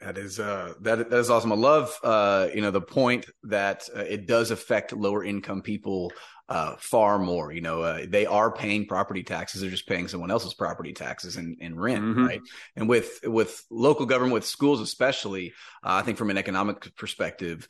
That 0.00 0.18
is 0.18 0.38
uh 0.38 0.74
that 0.82 1.10
that 1.10 1.18
is 1.18 1.30
awesome. 1.30 1.52
I 1.52 1.56
love 1.56 1.98
uh 2.02 2.48
you 2.54 2.60
know 2.60 2.70
the 2.70 2.82
point 2.82 3.26
that 3.44 3.88
uh, 3.94 4.00
it 4.00 4.26
does 4.26 4.50
affect 4.50 4.92
lower 4.92 5.24
income 5.24 5.62
people 5.62 6.12
uh 6.50 6.76
far 6.78 7.18
more. 7.18 7.50
You 7.50 7.62
know 7.62 7.80
uh, 7.80 8.06
they 8.06 8.26
are 8.26 8.52
paying 8.52 8.86
property 8.86 9.22
taxes; 9.22 9.62
they're 9.62 9.70
just 9.70 9.88
paying 9.88 10.06
someone 10.06 10.30
else's 10.30 10.52
property 10.52 10.92
taxes 10.92 11.36
and, 11.36 11.56
and 11.62 11.80
rent, 11.80 12.04
mm-hmm. 12.04 12.26
right? 12.26 12.40
And 12.76 12.90
with 12.90 13.20
with 13.24 13.64
local 13.70 14.04
government, 14.04 14.34
with 14.34 14.44
schools 14.44 14.82
especially, 14.82 15.54
uh, 15.82 15.94
I 15.94 16.02
think 16.02 16.18
from 16.18 16.30
an 16.30 16.38
economic 16.38 16.94
perspective, 16.96 17.66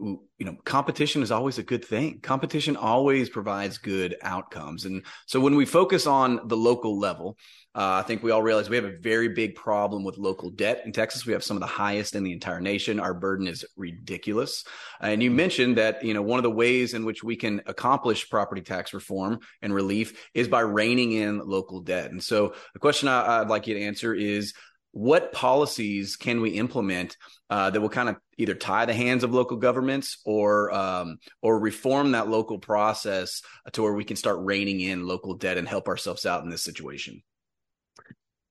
you 0.00 0.46
know 0.46 0.56
competition 0.64 1.22
is 1.22 1.30
always 1.30 1.58
a 1.58 1.62
good 1.62 1.84
thing. 1.84 2.20
Competition 2.20 2.76
always 2.76 3.28
provides 3.28 3.78
good 3.78 4.16
outcomes. 4.22 4.84
And 4.84 5.04
so 5.26 5.40
when 5.40 5.56
we 5.56 5.66
focus 5.66 6.06
on 6.06 6.48
the 6.48 6.56
local 6.56 6.98
level 6.98 7.36
uh, 7.72 8.02
i 8.02 8.02
think 8.02 8.22
we 8.22 8.32
all 8.32 8.42
realize 8.42 8.68
we 8.68 8.74
have 8.74 8.84
a 8.84 8.98
very 8.98 9.28
big 9.28 9.54
problem 9.54 10.02
with 10.02 10.18
local 10.18 10.50
debt. 10.50 10.82
In 10.84 10.92
texas 10.92 11.24
we 11.24 11.32
have 11.32 11.44
some 11.44 11.56
of 11.56 11.60
the 11.60 11.66
highest 11.66 12.16
in 12.16 12.24
the 12.24 12.32
entire 12.32 12.60
nation. 12.60 12.98
Our 12.98 13.14
burden 13.14 13.46
is 13.46 13.64
ridiculous. 13.76 14.64
And 15.00 15.22
you 15.22 15.30
mentioned 15.30 15.76
that 15.76 16.04
you 16.04 16.12
know 16.12 16.22
one 16.22 16.38
of 16.38 16.42
the 16.42 16.50
ways 16.50 16.94
in 16.94 17.04
which 17.04 17.22
we 17.22 17.36
can 17.36 17.62
accomplish 17.66 18.28
property 18.28 18.60
tax 18.60 18.92
reform 18.92 19.38
and 19.62 19.72
relief 19.72 20.28
is 20.34 20.48
by 20.48 20.60
reining 20.60 21.12
in 21.12 21.38
local 21.38 21.80
debt. 21.80 22.10
And 22.10 22.22
so 22.22 22.54
the 22.72 22.80
question 22.80 23.08
I, 23.08 23.40
i'd 23.40 23.48
like 23.48 23.68
you 23.68 23.74
to 23.74 23.82
answer 23.82 24.14
is 24.14 24.52
what 24.92 25.32
policies 25.32 26.16
can 26.16 26.40
we 26.40 26.50
implement 26.50 27.16
uh, 27.48 27.70
that 27.70 27.80
will 27.80 27.88
kind 27.88 28.08
of 28.08 28.16
either 28.38 28.54
tie 28.54 28.86
the 28.86 28.94
hands 28.94 29.22
of 29.22 29.32
local 29.32 29.56
governments 29.56 30.18
or 30.24 30.72
um, 30.72 31.18
or 31.42 31.60
reform 31.60 32.12
that 32.12 32.28
local 32.28 32.58
process 32.58 33.42
to 33.72 33.82
where 33.82 33.94
we 33.94 34.04
can 34.04 34.16
start 34.16 34.38
reining 34.40 34.80
in 34.80 35.06
local 35.06 35.34
debt 35.34 35.58
and 35.58 35.68
help 35.68 35.88
ourselves 35.88 36.26
out 36.26 36.42
in 36.42 36.50
this 36.50 36.62
situation? 36.62 37.22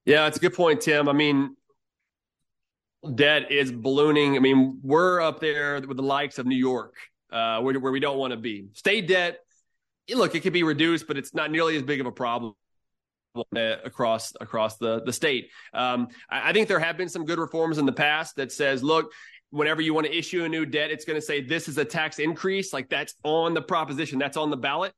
Yeah, 0.06 0.28
it's 0.28 0.38
a 0.38 0.40
good 0.40 0.54
point, 0.54 0.82
Tim. 0.82 1.10
I 1.10 1.14
mean, 1.14 1.56
debt 3.16 3.52
is 3.52 3.72
ballooning. 3.72 4.36
I 4.36 4.40
mean, 4.40 4.80
we're 4.82 5.22
up 5.22 5.40
there 5.40 5.82
with 5.82 5.98
the 5.98 6.04
likes 6.04 6.40
of 6.40 6.46
New 6.46 6.56
York, 6.56 6.96
uh, 7.32 7.62
where, 7.62 7.78
where 7.80 7.92
we 7.92 8.00
don't 8.00 8.18
want 8.18 8.32
to 8.32 8.38
be. 8.38 8.68
State 8.74 9.08
debt, 9.08 9.40
look, 10.10 10.36
it 10.36 10.40
could 10.40 10.54
be 10.54 10.64
reduced, 10.64 11.06
but 11.06 11.18
it's 11.18 11.34
not 11.34 11.52
nearly 11.52 11.76
as 11.76 11.84
big 11.84 12.00
of 12.00 12.06
a 12.06 12.12
problem 12.12 12.54
across 13.54 14.34
across 14.42 14.78
the 14.78 15.02
the 15.04 15.14
state. 15.14 15.50
Um, 15.74 16.08
I, 16.30 16.50
I 16.50 16.54
think 16.54 16.68
there 16.68 16.80
have 16.80 16.98
been 16.98 17.10
some 17.10 17.26
good 17.26 17.40
reforms 17.40 17.78
in 17.78 17.86
the 17.86 17.94
past 17.94 18.36
that 18.38 18.52
says, 18.52 18.84
look, 18.84 19.12
whenever 19.52 19.82
you 19.82 19.94
want 19.94 20.08
to 20.08 20.16
issue 20.16 20.44
a 20.44 20.50
new 20.50 20.66
debt, 20.66 20.92
it's 20.92 21.06
going 21.06 21.20
to 21.20 21.26
say 21.26 21.42
this 21.42 21.68
is 21.68 21.78
a 21.78 21.86
tax 21.86 22.20
increase. 22.20 22.74
Like 22.74 22.90
that's 22.90 23.16
on 23.24 23.54
the 23.54 23.62
proposition, 23.62 24.20
that's 24.20 24.38
on 24.38 24.50
the 24.50 24.58
ballot. 24.58 24.94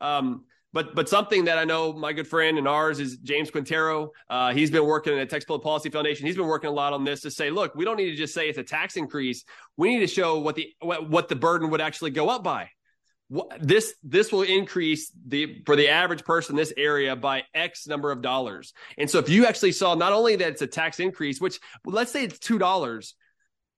Um, 0.00 0.44
but 0.72 0.94
but 0.94 1.08
something 1.08 1.46
that 1.46 1.58
I 1.58 1.64
know 1.64 1.92
my 1.92 2.12
good 2.12 2.26
friend 2.26 2.58
and 2.58 2.68
ours 2.68 3.00
is 3.00 3.16
James 3.18 3.50
Quintero. 3.50 4.10
Uh, 4.28 4.52
he's 4.52 4.70
been 4.70 4.84
working 4.84 5.14
at 5.14 5.16
the 5.16 5.26
Texas 5.26 5.46
Public 5.46 5.62
Policy 5.62 5.88
Foundation. 5.88 6.26
He's 6.26 6.36
been 6.36 6.46
working 6.46 6.68
a 6.68 6.72
lot 6.72 6.92
on 6.92 7.02
this 7.02 7.22
to 7.22 7.30
say, 7.30 7.50
look, 7.50 7.74
we 7.74 7.84
don't 7.84 7.96
need 7.96 8.10
to 8.10 8.16
just 8.16 8.34
say 8.34 8.48
it's 8.48 8.58
a 8.58 8.62
tax 8.62 8.96
increase. 8.96 9.44
We 9.76 9.94
need 9.94 10.00
to 10.00 10.06
show 10.06 10.38
what 10.38 10.54
the 10.54 10.68
what, 10.80 11.08
what 11.08 11.28
the 11.28 11.36
burden 11.36 11.70
would 11.70 11.80
actually 11.80 12.10
go 12.10 12.28
up 12.28 12.44
by 12.44 12.68
this 13.60 13.94
this 14.04 14.30
will 14.30 14.42
increase 14.42 15.10
the 15.26 15.62
for 15.66 15.74
the 15.74 15.88
average 15.88 16.24
person 16.24 16.52
in 16.52 16.56
this 16.56 16.72
area 16.76 17.16
by 17.16 17.42
x 17.54 17.86
number 17.86 18.12
of 18.12 18.22
dollars. 18.22 18.72
And 18.98 19.10
so 19.10 19.18
if 19.18 19.28
you 19.28 19.46
actually 19.46 19.72
saw 19.72 19.94
not 19.94 20.12
only 20.12 20.36
that 20.36 20.48
it's 20.48 20.62
a 20.62 20.66
tax 20.66 21.00
increase 21.00 21.40
which 21.40 21.58
let's 21.84 22.12
say 22.12 22.24
it's 22.24 22.38
two 22.38 22.58
dollars 22.58 23.14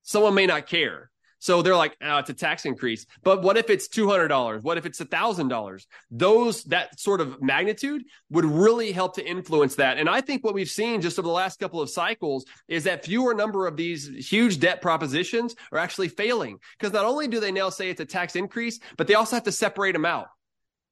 someone 0.02 0.34
may 0.34 0.46
not 0.46 0.66
care 0.66 1.10
so 1.38 1.62
they're 1.62 1.76
like, 1.76 1.96
oh, 2.02 2.18
it's 2.18 2.30
a 2.30 2.34
tax 2.34 2.64
increase. 2.64 3.06
But 3.22 3.42
what 3.42 3.56
if 3.56 3.70
it's 3.70 3.88
$200? 3.88 4.62
What 4.62 4.78
if 4.78 4.86
it's 4.86 5.00
$1,000? 5.00 5.86
Those, 6.10 6.64
that 6.64 6.98
sort 6.98 7.20
of 7.20 7.40
magnitude 7.42 8.04
would 8.30 8.44
really 8.44 8.92
help 8.92 9.14
to 9.16 9.26
influence 9.26 9.76
that. 9.76 9.98
And 9.98 10.08
I 10.08 10.20
think 10.20 10.44
what 10.44 10.54
we've 10.54 10.68
seen 10.68 11.00
just 11.00 11.18
over 11.18 11.26
the 11.26 11.32
last 11.32 11.60
couple 11.60 11.80
of 11.80 11.90
cycles 11.90 12.44
is 12.66 12.84
that 12.84 13.04
fewer 13.04 13.34
number 13.34 13.66
of 13.66 13.76
these 13.76 14.08
huge 14.30 14.58
debt 14.58 14.82
propositions 14.82 15.54
are 15.72 15.78
actually 15.78 16.08
failing. 16.08 16.58
Because 16.78 16.92
not 16.92 17.04
only 17.04 17.28
do 17.28 17.40
they 17.40 17.52
now 17.52 17.70
say 17.70 17.90
it's 17.90 18.00
a 18.00 18.06
tax 18.06 18.36
increase, 18.36 18.80
but 18.96 19.06
they 19.06 19.14
also 19.14 19.36
have 19.36 19.44
to 19.44 19.52
separate 19.52 19.92
them 19.92 20.04
out 20.04 20.28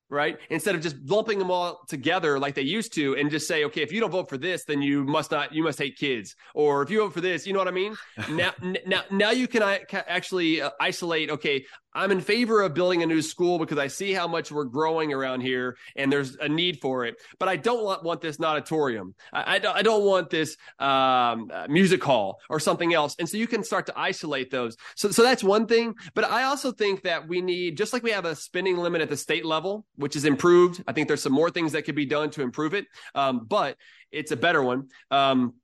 right? 0.08 0.38
Instead 0.50 0.74
of 0.74 0.80
just 0.80 0.96
lumping 1.04 1.38
them 1.38 1.50
all 1.50 1.80
together 1.88 2.38
like 2.38 2.54
they 2.54 2.62
used 2.62 2.94
to 2.94 3.16
and 3.16 3.30
just 3.30 3.48
say, 3.48 3.64
okay, 3.64 3.82
if 3.82 3.92
you 3.92 4.00
don't 4.00 4.10
vote 4.10 4.28
for 4.28 4.38
this, 4.38 4.64
then 4.64 4.82
you 4.82 5.04
must 5.04 5.30
not, 5.30 5.52
you 5.52 5.62
must 5.62 5.78
hate 5.78 5.96
kids. 5.96 6.34
Or 6.54 6.82
if 6.82 6.90
you 6.90 7.00
vote 7.00 7.14
for 7.14 7.20
this, 7.20 7.46
you 7.46 7.52
know 7.52 7.58
what 7.58 7.68
I 7.68 7.72
mean? 7.72 7.96
now, 8.30 8.52
now, 8.86 9.02
now 9.10 9.30
you 9.30 9.48
can 9.48 9.62
actually 9.62 10.62
uh, 10.62 10.70
isolate, 10.80 11.30
okay, 11.30 11.64
I'm 11.96 12.10
in 12.12 12.20
favor 12.20 12.60
of 12.60 12.74
building 12.74 13.02
a 13.02 13.06
new 13.06 13.22
school 13.22 13.58
because 13.58 13.78
I 13.78 13.86
see 13.86 14.12
how 14.12 14.28
much 14.28 14.52
we're 14.52 14.64
growing 14.64 15.14
around 15.14 15.40
here 15.40 15.78
and 15.96 16.12
there's 16.12 16.36
a 16.36 16.48
need 16.48 16.80
for 16.80 17.06
it. 17.06 17.16
But 17.38 17.48
I 17.48 17.56
don't 17.56 17.82
want, 17.82 18.04
want 18.04 18.20
this 18.20 18.38
auditorium. 18.38 19.14
I, 19.32 19.56
I, 19.56 19.82
don't, 19.82 20.04
want 20.04 20.28
this 20.28 20.58
um, 20.78 21.50
uh, 21.52 21.66
music 21.68 22.04
hall 22.04 22.38
or 22.50 22.60
something 22.60 22.92
else. 22.92 23.16
And 23.18 23.26
so 23.26 23.38
you 23.38 23.46
can 23.46 23.64
start 23.64 23.86
to 23.86 23.98
isolate 23.98 24.50
those. 24.50 24.76
So, 24.94 25.10
so 25.10 25.22
that's 25.22 25.42
one 25.42 25.66
thing. 25.66 25.94
But 26.14 26.24
I 26.24 26.44
also 26.44 26.70
think 26.70 27.02
that 27.04 27.26
we 27.26 27.40
need, 27.40 27.78
just 27.78 27.94
like 27.94 28.02
we 28.02 28.10
have 28.10 28.26
a 28.26 28.36
spending 28.36 28.76
limit 28.76 29.00
at 29.00 29.08
the 29.08 29.16
state 29.16 29.46
level, 29.46 29.86
which 29.96 30.16
is 30.16 30.26
improved. 30.26 30.84
I 30.86 30.92
think 30.92 31.08
there's 31.08 31.22
some 31.22 31.32
more 31.32 31.50
things 31.50 31.72
that 31.72 31.82
could 31.82 31.96
be 31.96 32.06
done 32.06 32.28
to 32.32 32.42
improve 32.42 32.74
it. 32.74 32.84
Um, 33.14 33.46
but 33.48 33.78
it's 34.12 34.32
a 34.32 34.36
better 34.36 34.62
one. 34.62 34.88
Um, 35.10 35.54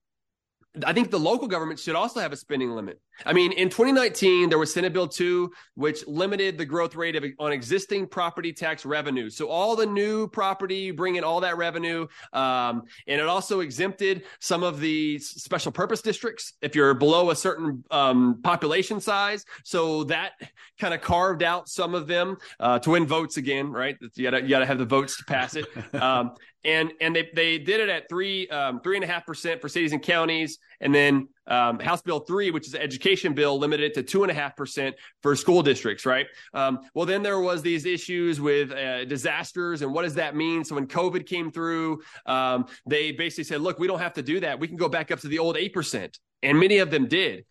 I 0.87 0.95
think 0.95 1.11
the 1.11 1.21
local 1.21 1.49
government 1.49 1.79
should 1.79 1.95
also 1.95 2.21
have 2.21 2.33
a 2.33 2.37
spending 2.37 2.71
limit. 2.71 2.99
I 3.25 3.33
mean, 3.33 3.53
in 3.53 3.69
2019, 3.69 4.49
there 4.49 4.59
was 4.59 4.73
Senate 4.73 4.93
Bill 4.93 5.07
2, 5.07 5.51
which 5.75 6.07
limited 6.07 6.59
the 6.59 6.65
growth 6.65 6.95
rate 6.95 7.17
of 7.17 7.25
on 7.39 7.53
existing 7.53 8.07
property 8.07 8.53
tax 8.53 8.85
revenue. 8.85 9.31
So 9.31 9.49
all 9.49 9.77
the 9.77 9.87
new 9.87 10.29
property, 10.29 10.77
you 10.77 10.95
bring 10.95 11.17
in 11.17 11.25
all 11.25 11.41
that 11.41 11.57
revenue, 11.57 12.07
um, 12.33 12.83
and 13.07 13.21
it 13.21 13.27
also 13.27 13.61
exempted 13.61 14.25
some 14.41 14.63
of 14.63 14.81
the 14.81 15.19
special 15.19 15.73
purpose 15.73 16.03
districts 16.03 16.55
if 16.63 16.75
you're 16.75 16.95
below 16.95 17.31
a 17.31 17.37
certain 17.37 17.85
um, 17.91 18.41
population 18.43 19.01
size. 19.01 19.45
So 19.65 20.05
that 20.05 20.33
kind 20.79 20.95
of 20.95 21.01
carved 21.01 21.43
out 21.43 21.69
some 21.69 21.95
of 21.95 22.07
them 22.07 22.37
uh, 22.61 22.79
to 22.81 22.91
win 22.91 23.07
votes 23.07 23.37
again, 23.37 23.71
right? 23.71 23.97
You 24.15 24.25
gotta 24.25 24.43
you 24.43 24.49
gotta 24.49 24.67
have 24.67 24.79
the 24.79 24.85
votes 24.85 25.17
to 25.19 25.25
pass 25.25 25.55
it. 25.55 25.67
Um, 25.93 26.33
and 26.65 26.93
and 27.01 27.15
they 27.15 27.29
they 27.35 27.59
did 27.59 27.81
it 27.81 27.89
at 27.89 28.09
three 28.09 28.49
um, 28.49 28.81
three 28.81 28.97
and 28.97 29.05
a 29.05 29.07
half 29.07 29.27
percent 29.27 29.61
for 29.61 29.69
cities 29.69 29.93
and 29.93 30.03
counties, 30.03 30.59
and 30.81 30.95
then 30.95 31.29
um, 31.47 31.79
House 31.79 32.03
Bill 32.03 32.21
three, 32.21 32.51
which 32.51 32.67
is 32.67 32.73
the 32.73 32.83
education 32.83 33.35
bill, 33.35 33.59
limited 33.59 33.87
it 33.87 33.95
to 33.95 34.03
two 34.03 34.23
and 34.23 34.31
a 34.31 34.35
half 34.35 34.57
percent 34.57 34.95
for 35.23 35.35
school 35.37 35.63
districts. 35.63 36.07
Right. 36.07 36.27
Um, 36.55 36.81
well, 36.95 37.07
then 37.07 37.23
there 37.23 37.41
was 37.41 37.63
these 37.63 37.85
issues 37.85 38.41
with 38.41 38.71
uh, 38.71 39.05
disasters, 39.05 39.83
and 39.83 39.93
what 39.93 40.03
does 40.03 40.15
that 40.15 40.37
mean? 40.37 40.65
So 40.65 40.75
when 40.75 40.87
COVID 40.87 41.27
came 41.27 41.51
through, 41.51 42.03
um, 42.27 42.67
they 42.87 43.13
basically 43.13 43.45
said, 43.45 43.61
"Look, 43.61 43.79
we 43.79 43.87
don't 43.87 44.01
have 44.01 44.15
to 44.15 44.23
do 44.23 44.41
that. 44.41 44.59
We 44.59 44.69
can 44.69 44.77
go 44.77 44.89
back 44.89 45.11
up 45.11 45.21
to 45.21 45.29
the 45.29 45.39
old 45.39 45.57
eight 45.57 45.73
percent," 45.73 46.19
and 46.43 46.59
many 46.59 46.79
of 46.79 46.91
them 46.91 47.09
did 47.09 47.45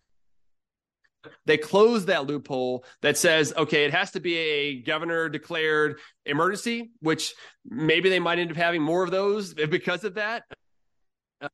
they 1.46 1.56
closed 1.56 2.06
that 2.06 2.26
loophole 2.26 2.84
that 3.00 3.16
says, 3.16 3.52
okay, 3.56 3.84
it 3.84 3.92
has 3.92 4.10
to 4.12 4.20
be 4.20 4.36
a 4.36 4.82
governor 4.82 5.28
declared 5.28 5.98
emergency, 6.26 6.90
which 7.00 7.34
maybe 7.64 8.08
they 8.08 8.18
might 8.18 8.38
end 8.38 8.50
up 8.50 8.56
having 8.56 8.82
more 8.82 9.02
of 9.04 9.10
those 9.10 9.54
because 9.54 10.04
of 10.04 10.14
that. 10.14 10.44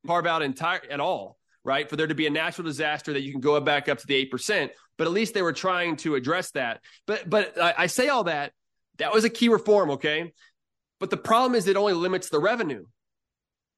Carve 0.06 0.26
out 0.26 0.42
entire 0.42 0.82
at 0.90 1.00
all, 1.00 1.37
right? 1.68 1.88
For 1.88 1.96
there 1.96 2.06
to 2.06 2.14
be 2.14 2.26
a 2.26 2.30
natural 2.30 2.64
disaster 2.64 3.12
that 3.12 3.20
you 3.20 3.30
can 3.30 3.42
go 3.42 3.60
back 3.60 3.88
up 3.90 3.98
to 3.98 4.06
the 4.06 4.14
eight 4.14 4.30
percent, 4.30 4.72
but 4.96 5.06
at 5.06 5.12
least 5.12 5.34
they 5.34 5.42
were 5.42 5.52
trying 5.52 5.96
to 5.98 6.14
address 6.14 6.50
that. 6.52 6.80
But 7.06 7.28
but 7.28 7.60
I, 7.60 7.74
I 7.78 7.86
say 7.86 8.08
all 8.08 8.24
that 8.24 8.52
that 8.96 9.12
was 9.12 9.24
a 9.24 9.30
key 9.30 9.50
reform, 9.50 9.90
okay. 9.90 10.32
But 10.98 11.10
the 11.10 11.18
problem 11.18 11.54
is 11.54 11.68
it 11.68 11.76
only 11.76 11.92
limits 11.92 12.30
the 12.30 12.40
revenue. 12.40 12.84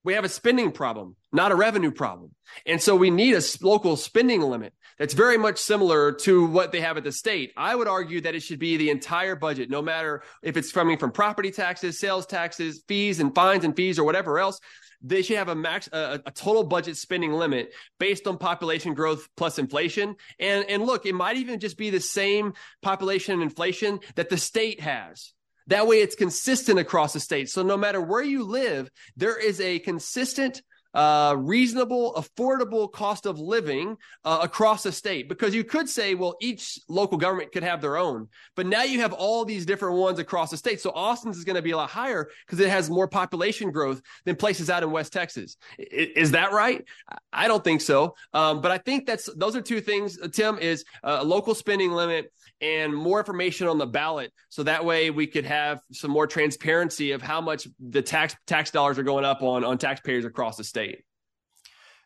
We 0.02 0.14
have 0.14 0.24
a 0.24 0.30
spending 0.30 0.72
problem, 0.72 1.16
not 1.30 1.52
a 1.52 1.54
revenue 1.54 1.90
problem. 1.90 2.30
And 2.64 2.80
so 2.80 2.96
we 2.96 3.10
need 3.10 3.34
a 3.34 3.42
local 3.60 3.96
spending 3.96 4.40
limit 4.40 4.72
that's 4.98 5.12
very 5.12 5.36
much 5.36 5.58
similar 5.58 6.12
to 6.12 6.46
what 6.46 6.72
they 6.72 6.80
have 6.80 6.96
at 6.96 7.04
the 7.04 7.12
state. 7.12 7.52
I 7.56 7.74
would 7.74 7.88
argue 7.88 8.22
that 8.22 8.34
it 8.34 8.40
should 8.40 8.60
be 8.60 8.78
the 8.78 8.88
entire 8.88 9.36
budget, 9.36 9.68
no 9.68 9.82
matter 9.82 10.22
if 10.42 10.56
it's 10.56 10.72
coming 10.72 10.96
from 10.96 11.10
property 11.10 11.50
taxes, 11.50 11.98
sales 11.98 12.24
taxes, 12.24 12.82
fees 12.88 13.20
and 13.20 13.34
fines 13.34 13.64
and 13.64 13.76
fees 13.76 13.98
or 13.98 14.04
whatever 14.04 14.38
else. 14.38 14.58
They 15.02 15.22
should 15.22 15.38
have 15.38 15.48
a 15.48 15.54
max, 15.54 15.88
a, 15.92 16.20
a 16.26 16.30
total 16.30 16.64
budget 16.64 16.96
spending 16.96 17.32
limit 17.32 17.72
based 17.98 18.26
on 18.26 18.38
population 18.38 18.94
growth 18.94 19.28
plus 19.36 19.58
inflation. 19.58 20.16
And, 20.38 20.64
and 20.68 20.84
look, 20.84 21.06
it 21.06 21.14
might 21.14 21.36
even 21.36 21.58
just 21.58 21.78
be 21.78 21.90
the 21.90 22.00
same 22.00 22.54
population 22.82 23.34
and 23.34 23.42
inflation 23.42 24.00
that 24.16 24.28
the 24.28 24.36
state 24.36 24.80
has. 24.80 25.32
That 25.68 25.86
way 25.86 26.00
it's 26.02 26.16
consistent 26.16 26.78
across 26.78 27.12
the 27.12 27.20
state. 27.20 27.48
So 27.48 27.62
no 27.62 27.76
matter 27.76 28.00
where 28.00 28.22
you 28.22 28.44
live, 28.44 28.90
there 29.16 29.38
is 29.38 29.60
a 29.60 29.78
consistent 29.78 30.62
uh, 30.94 31.34
reasonable, 31.38 32.14
affordable 32.14 32.90
cost 32.90 33.26
of 33.26 33.38
living 33.38 33.96
uh, 34.24 34.40
across 34.42 34.82
the 34.82 34.92
state. 34.92 35.28
Because 35.28 35.54
you 35.54 35.64
could 35.64 35.88
say, 35.88 36.14
well, 36.14 36.36
each 36.40 36.78
local 36.88 37.18
government 37.18 37.52
could 37.52 37.62
have 37.62 37.80
their 37.80 37.96
own, 37.96 38.28
but 38.56 38.66
now 38.66 38.82
you 38.82 39.00
have 39.00 39.12
all 39.12 39.44
these 39.44 39.66
different 39.66 39.96
ones 39.96 40.18
across 40.18 40.50
the 40.50 40.56
state. 40.56 40.80
So 40.80 40.90
Austin's 40.90 41.38
is 41.38 41.44
going 41.44 41.56
to 41.56 41.62
be 41.62 41.70
a 41.72 41.76
lot 41.76 41.90
higher 41.90 42.28
because 42.46 42.60
it 42.60 42.68
has 42.68 42.90
more 42.90 43.08
population 43.08 43.70
growth 43.70 44.00
than 44.24 44.36
places 44.36 44.70
out 44.70 44.82
in 44.82 44.90
West 44.90 45.12
Texas. 45.12 45.56
Is, 45.78 46.30
that 46.30 46.52
right? 46.52 46.84
I 47.32 47.48
don't 47.48 47.64
think 47.64 47.80
so. 47.80 48.14
Um, 48.32 48.60
but 48.60 48.70
I 48.70 48.78
think 48.78 49.06
that's 49.06 49.28
those 49.34 49.56
are 49.56 49.60
two 49.60 49.80
things. 49.80 50.18
Uh, 50.20 50.28
Tim 50.28 50.58
is 50.58 50.84
a 51.02 51.24
local 51.24 51.54
spending 51.54 51.90
limit 51.90 52.32
and 52.60 52.94
more 52.94 53.18
information 53.18 53.68
on 53.68 53.78
the 53.78 53.86
ballot, 53.86 54.32
so 54.48 54.62
that 54.62 54.84
way 54.84 55.10
we 55.10 55.26
could 55.26 55.46
have 55.46 55.80
some 55.92 56.10
more 56.10 56.26
transparency 56.26 57.12
of 57.12 57.22
how 57.22 57.40
much 57.40 57.66
the 57.78 58.02
tax 58.02 58.34
tax 58.46 58.70
dollars 58.70 58.98
are 58.98 59.02
going 59.02 59.24
up 59.24 59.42
on 59.42 59.64
on 59.64 59.78
taxpayers 59.78 60.24
across 60.24 60.56
the 60.56 60.64
state 60.64 61.04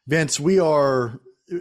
Vance 0.06 0.38
we 0.38 0.60
are 0.60 1.18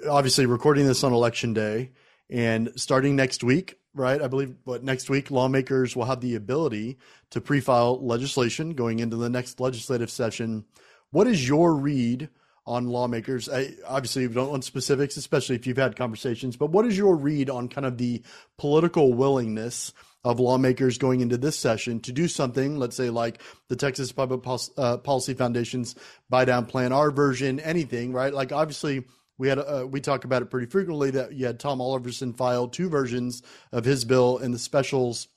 obviously 0.10 0.46
recording 0.46 0.86
this 0.86 1.04
on 1.04 1.14
election 1.14 1.54
day 1.54 1.92
and 2.30 2.72
starting 2.76 3.16
next 3.16 3.44
week, 3.44 3.80
right? 3.94 4.22
I 4.22 4.28
believe 4.28 4.56
what 4.64 4.84
next 4.84 5.10
week 5.10 5.32
lawmakers 5.32 5.96
will 5.96 6.06
have 6.06 6.22
the 6.22 6.36
ability 6.36 6.98
to 7.32 7.42
pre-file 7.42 8.06
legislation 8.06 8.74
going 8.74 9.00
into 9.00 9.18
the 9.18 9.30
next 9.30 9.60
legislative 9.60 10.10
session. 10.10 10.66
What 11.12 11.28
is 11.28 11.48
your 11.48 11.76
read 11.76 12.30
on 12.66 12.88
lawmakers? 12.88 13.50
I, 13.50 13.74
obviously, 13.88 14.28
we 14.28 14.34
don't 14.34 14.50
want 14.50 14.64
specifics, 14.64 15.18
especially 15.18 15.56
if 15.56 15.68
you've 15.68 15.78
had 15.78 15.96
conversations. 15.96 16.56
But 16.58 16.72
what 16.72 16.86
is 16.86 16.98
your 16.98 17.16
read 17.16 17.50
on 17.50 17.70
kind 17.70 17.86
of 17.86 17.98
the 17.98 18.24
political 18.58 19.14
willingness 19.14 19.94
of 20.24 20.40
lawmakers 20.40 20.98
going 20.98 21.22
into 21.22 21.38
this 21.38 21.60
session 21.60 22.00
to 22.02 22.12
do 22.12 22.28
something, 22.28 22.78
let's 22.78 22.96
say 22.96 23.10
like 23.10 23.42
the 23.68 23.76
Texas 23.76 24.12
Public 24.12 24.42
uh, 24.78 24.98
Policy 24.98 25.34
Foundation's 25.34 25.96
buy 26.30 26.46
down 26.46 26.66
plan, 26.66 26.94
our 26.94 27.12
version, 27.12 27.60
anything, 27.60 28.14
right? 28.14 28.34
Like 28.34 28.52
obviously 28.52 29.04
we 29.38 29.50
had 29.50 29.60
uh, 29.60 29.86
we 29.90 30.00
talk 30.00 30.24
about 30.24 30.42
it 30.42 30.50
pretty 30.50 30.68
frequently 30.68 31.12
that 31.12 31.34
you 31.34 31.46
had 31.46 31.60
Tom 31.60 31.80
Oliverson 31.80 32.36
file 32.36 32.68
two 32.68 32.90
versions 32.90 33.44
of 33.72 33.84
his 33.84 34.06
bill 34.06 34.38
in 34.38 34.52
the 34.52 34.60
specials 34.60 35.28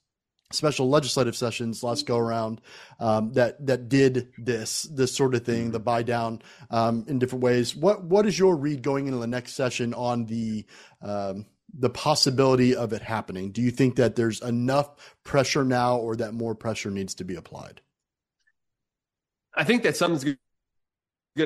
special 0.53 0.89
legislative 0.89 1.35
sessions 1.37 1.83
last 1.83 2.07
go 2.07 2.17
around 2.17 2.61
um, 3.01 3.33
that 3.33 3.67
that 3.67 3.89
did 3.89 4.33
this 4.39 4.83
this 4.85 5.13
sort 5.13 5.35
of 5.35 5.45
thing 5.45 5.73
the 5.73 5.81
buy 5.81 6.03
down 6.05 6.41
um, 6.71 7.05
in 7.09 7.19
different 7.19 7.43
ways 7.43 7.75
what 7.75 8.05
what 8.05 8.27
is 8.27 8.39
your 8.39 8.57
read 8.57 8.81
going 8.81 9.07
into 9.09 9.19
the 9.19 9.27
next 9.27 9.55
session 9.55 9.93
on 9.93 10.25
the 10.27 10.65
um, 11.03 11.47
the 11.79 11.91
possibility 11.91 12.75
of 12.75 12.93
it 12.93 13.03
happening? 13.03 13.51
Do 13.51 13.63
you 13.63 13.71
think 13.71 13.97
that 13.97 14.17
there's 14.17 14.41
enough 14.41 15.15
pressure 15.25 15.65
now 15.65 15.97
or 15.97 16.17
that 16.17 16.33
more 16.33 16.55
pressure 16.55 16.91
needs 16.91 17.15
to 17.17 17.25
be 17.25 17.37
applied? 17.37 17.81
I 19.55 19.65
think 19.65 19.83
that 19.83 19.97
something's 19.97 20.25
good. 20.25 20.39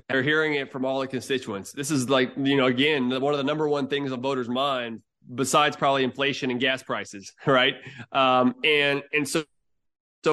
They're 0.09 0.23
hearing 0.23 0.55
it 0.55 0.71
from 0.71 0.85
all 0.85 1.01
the 1.01 1.09
constituents. 1.09 1.73
This 1.73 1.91
is 1.91 2.09
like, 2.09 2.33
you 2.37 2.57
know, 2.57 2.67
again, 2.67 3.11
one 3.21 3.35
of 3.35 3.39
the 3.39 3.45
number 3.45 3.69
one 3.69 3.89
things 3.89 4.13
on 4.13 4.21
voters' 4.21 4.49
mind, 4.49 5.03
besides 5.33 5.77
probably 5.77 6.05
inflation 6.05 6.51
and 6.51 6.61
gas 6.61 6.83
prices, 6.83 7.33
right? 7.47 7.75
Um, 8.12 8.55
and 8.64 9.03
and 9.12 9.29
so 9.29 9.45
so 10.25 10.33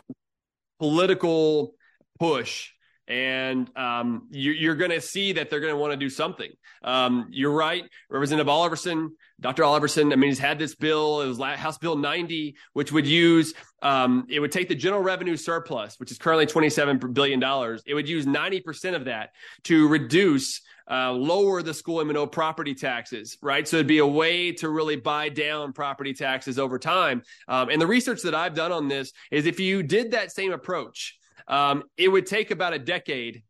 political 0.79 1.75
push 2.19 2.71
and 3.07 3.69
um, 3.77 4.27
you, 4.31 4.69
are 4.69 4.75
going 4.75 4.91
to 4.91 4.99
see 4.99 5.31
that 5.33 5.49
they're 5.49 5.61
going 5.61 5.73
to 5.73 5.77
want 5.77 5.91
to 5.91 5.97
do 5.97 6.09
something. 6.09 6.51
Um, 6.83 7.27
you're 7.31 7.51
right, 7.51 7.85
Representative 8.09 8.51
Oliverson, 8.51 9.09
Dr. 9.39 9.63
Oliverson. 9.63 10.11
I 10.11 10.17
mean, 10.17 10.29
he's 10.29 10.39
had 10.39 10.59
this 10.59 10.75
bill. 10.75 11.21
It 11.21 11.27
was 11.27 11.39
House 11.39 11.77
Bill 11.77 11.95
90, 11.95 12.55
which 12.73 12.91
would 12.91 13.07
use 13.07 13.53
um, 13.81 14.25
it 14.29 14.39
would 14.39 14.51
take 14.51 14.67
the 14.67 14.75
general 14.75 15.01
revenue 15.01 15.37
surplus, 15.37 15.99
which 15.99 16.11
is 16.11 16.17
currently 16.17 16.45
27 16.47 17.13
billion 17.13 17.39
dollars. 17.39 17.83
It 17.85 17.93
would 17.93 18.09
use 18.09 18.25
90 18.25 18.61
percent 18.61 18.95
of 18.95 19.05
that 19.05 19.31
to 19.65 19.87
reduce. 19.87 20.61
Uh, 20.89 21.11
lower 21.11 21.61
the 21.61 21.73
school 21.73 21.99
M&O 21.99 22.25
property 22.25 22.73
taxes, 22.73 23.37
right? 23.41 23.67
So 23.67 23.77
it'd 23.77 23.87
be 23.87 23.97
a 23.97 24.07
way 24.07 24.53
to 24.53 24.69
really 24.69 24.95
buy 24.95 25.27
down 25.27 25.73
property 25.73 26.13
taxes 26.13 26.57
over 26.57 26.79
time. 26.79 27.23
Um, 27.49 27.69
and 27.69 27.81
the 27.81 27.87
research 27.87 28.21
that 28.21 28.33
I've 28.33 28.53
done 28.53 28.71
on 28.71 28.87
this 28.87 29.11
is 29.29 29.45
if 29.45 29.59
you 29.59 29.83
did 29.83 30.11
that 30.11 30.31
same 30.31 30.53
approach, 30.53 31.17
um, 31.47 31.83
it 31.97 32.07
would 32.07 32.25
take 32.25 32.51
about 32.51 32.73
a 32.73 32.79
decade, 32.79 33.43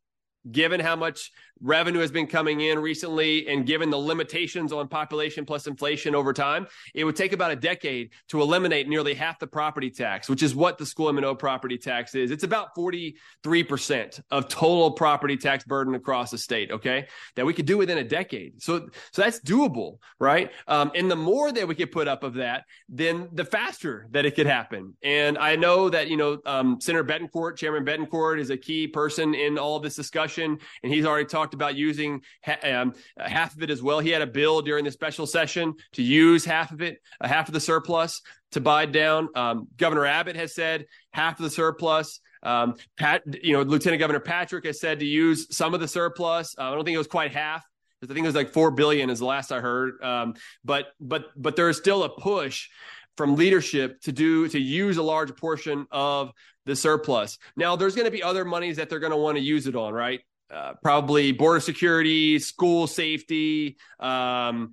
given 0.51 0.79
how 0.79 0.95
much 0.95 1.31
revenue 1.61 1.99
has 1.99 2.11
been 2.11 2.27
coming 2.27 2.61
in 2.61 2.79
recently 2.79 3.47
and 3.47 3.65
given 3.65 3.89
the 3.89 3.97
limitations 3.97 4.71
on 4.71 4.87
population 4.87 5.45
plus 5.45 5.67
inflation 5.67 6.15
over 6.15 6.33
time, 6.33 6.67
it 6.93 7.03
would 7.03 7.15
take 7.15 7.33
about 7.33 7.51
a 7.51 7.55
decade 7.55 8.11
to 8.29 8.41
eliminate 8.41 8.87
nearly 8.87 9.13
half 9.13 9.39
the 9.39 9.47
property 9.47 9.89
tax, 9.89 10.29
which 10.29 10.43
is 10.43 10.55
what 10.55 10.77
the 10.77 10.85
school 10.85 11.09
M&O 11.09 11.35
property 11.35 11.77
tax 11.77 12.15
is. 12.15 12.31
It's 12.31 12.43
about 12.43 12.75
43% 12.75 14.21
of 14.31 14.47
total 14.47 14.91
property 14.91 15.37
tax 15.37 15.63
burden 15.63 15.95
across 15.95 16.31
the 16.31 16.37
state, 16.37 16.71
okay? 16.71 17.07
That 17.35 17.45
we 17.45 17.53
could 17.53 17.65
do 17.65 17.77
within 17.77 17.97
a 17.97 18.03
decade. 18.03 18.61
So 18.61 18.89
so 19.11 19.21
that's 19.21 19.39
doable, 19.39 19.97
right? 20.19 20.51
Um, 20.67 20.91
and 20.95 21.09
the 21.09 21.15
more 21.15 21.51
that 21.51 21.67
we 21.67 21.75
could 21.75 21.91
put 21.91 22.07
up 22.07 22.23
of 22.23 22.35
that, 22.35 22.65
then 22.89 23.29
the 23.33 23.45
faster 23.45 24.07
that 24.11 24.25
it 24.25 24.35
could 24.35 24.45
happen. 24.45 24.95
And 25.03 25.37
I 25.37 25.55
know 25.55 25.89
that, 25.89 26.07
you 26.07 26.17
know, 26.17 26.39
um, 26.45 26.79
Senator 26.79 27.03
Bettencourt, 27.03 27.57
Chairman 27.57 27.85
Bettencourt 27.85 28.39
is 28.39 28.49
a 28.49 28.57
key 28.57 28.87
person 28.87 29.33
in 29.33 29.57
all 29.57 29.75
of 29.75 29.83
this 29.83 29.95
discussion, 29.95 30.59
and 30.83 30.93
he's 30.93 31.05
already 31.05 31.25
talked 31.25 31.46
talked 31.47 31.53
about 31.53 31.75
using 31.75 32.21
ha- 32.43 32.59
um, 32.63 32.93
half 33.17 33.55
of 33.55 33.63
it 33.63 33.69
as 33.69 33.81
well. 33.81 33.99
He 33.99 34.09
had 34.09 34.21
a 34.21 34.27
bill 34.27 34.61
during 34.61 34.83
the 34.83 34.91
special 34.91 35.25
session 35.25 35.75
to 35.93 36.03
use 36.03 36.43
half 36.43 36.71
of 36.71 36.81
it, 36.81 36.99
uh, 37.21 37.27
half 37.27 37.47
of 37.47 37.53
the 37.53 37.61
surplus 37.61 38.21
to 38.51 38.59
buy 38.59 38.85
down. 38.85 39.29
Um, 39.33 39.67
Governor 39.77 40.05
Abbott 40.05 40.35
has 40.35 40.53
said 40.53 40.87
half 41.11 41.39
of 41.39 41.43
the 41.43 41.49
surplus. 41.49 42.19
Um, 42.43 42.75
Pat, 42.97 43.23
you 43.43 43.53
know, 43.53 43.61
Lieutenant 43.61 44.01
Governor 44.01 44.19
Patrick 44.19 44.65
has 44.65 44.81
said 44.81 44.99
to 44.99 45.05
use 45.05 45.55
some 45.55 45.73
of 45.73 45.79
the 45.79 45.87
surplus. 45.87 46.53
Uh, 46.57 46.63
I 46.63 46.75
don't 46.75 46.83
think 46.83 46.95
it 46.95 46.99
was 46.99 47.07
quite 47.07 47.33
half. 47.33 47.63
I 48.03 48.07
think 48.07 48.19
it 48.19 48.23
was 48.23 48.35
like 48.35 48.53
four 48.53 48.71
billion 48.71 49.09
is 49.09 49.19
the 49.19 49.25
last 49.25 49.51
I 49.51 49.59
heard. 49.59 50.03
Um, 50.03 50.35
but 50.63 50.87
but 50.99 51.27
but 51.35 51.55
there 51.55 51.69
is 51.69 51.77
still 51.77 52.03
a 52.03 52.09
push 52.09 52.67
from 53.15 53.35
leadership 53.35 53.99
to 54.01 54.11
do 54.11 54.47
to 54.49 54.59
use 54.59 54.97
a 54.97 55.03
large 55.03 55.35
portion 55.35 55.87
of 55.91 56.31
the 56.67 56.75
surplus. 56.75 57.39
Now, 57.55 57.75
there's 57.75 57.95
going 57.95 58.05
to 58.05 58.11
be 58.11 58.21
other 58.21 58.45
monies 58.45 58.75
that 58.75 58.89
they're 58.89 58.99
going 58.99 59.13
to 59.13 59.17
want 59.17 59.37
to 59.37 59.43
use 59.43 59.65
it 59.65 59.75
on, 59.75 59.93
right? 59.93 60.19
Uh, 60.53 60.73
probably 60.81 61.33
border 61.33 61.59
security, 61.59 62.39
school 62.39 62.87
safety, 62.87 63.75
um, 63.99 64.71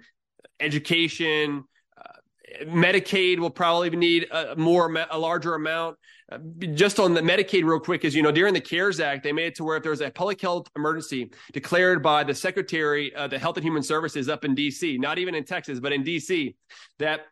education. 0.60 1.64
Uh, 1.98 2.64
Medicaid 2.66 3.40
will 3.40 3.50
probably 3.50 3.90
need 3.90 4.28
a 4.30 4.54
more 4.54 4.94
a 5.10 5.18
larger 5.18 5.54
amount. 5.54 5.96
Uh, 6.30 6.38
just 6.74 7.00
on 7.00 7.12
the 7.12 7.20
Medicaid, 7.20 7.64
real 7.64 7.80
quick, 7.80 8.04
is 8.04 8.14
you 8.14 8.22
know 8.22 8.30
during 8.30 8.54
the 8.54 8.60
CARES 8.60 9.00
Act, 9.00 9.24
they 9.24 9.32
made 9.32 9.46
it 9.46 9.54
to 9.56 9.64
where 9.64 9.76
if 9.76 9.82
there 9.82 9.90
was 9.90 10.00
a 10.00 10.10
public 10.10 10.40
health 10.40 10.68
emergency 10.76 11.32
declared 11.52 12.04
by 12.04 12.22
the 12.22 12.34
Secretary 12.34 13.12
of 13.14 13.30
the 13.30 13.38
Health 13.38 13.56
and 13.56 13.64
Human 13.64 13.82
Services 13.82 14.28
up 14.28 14.44
in 14.44 14.54
D.C., 14.54 14.96
not 14.98 15.18
even 15.18 15.34
in 15.34 15.44
Texas, 15.44 15.80
but 15.80 15.92
in 15.92 16.04
D.C., 16.04 16.54
that 17.00 17.22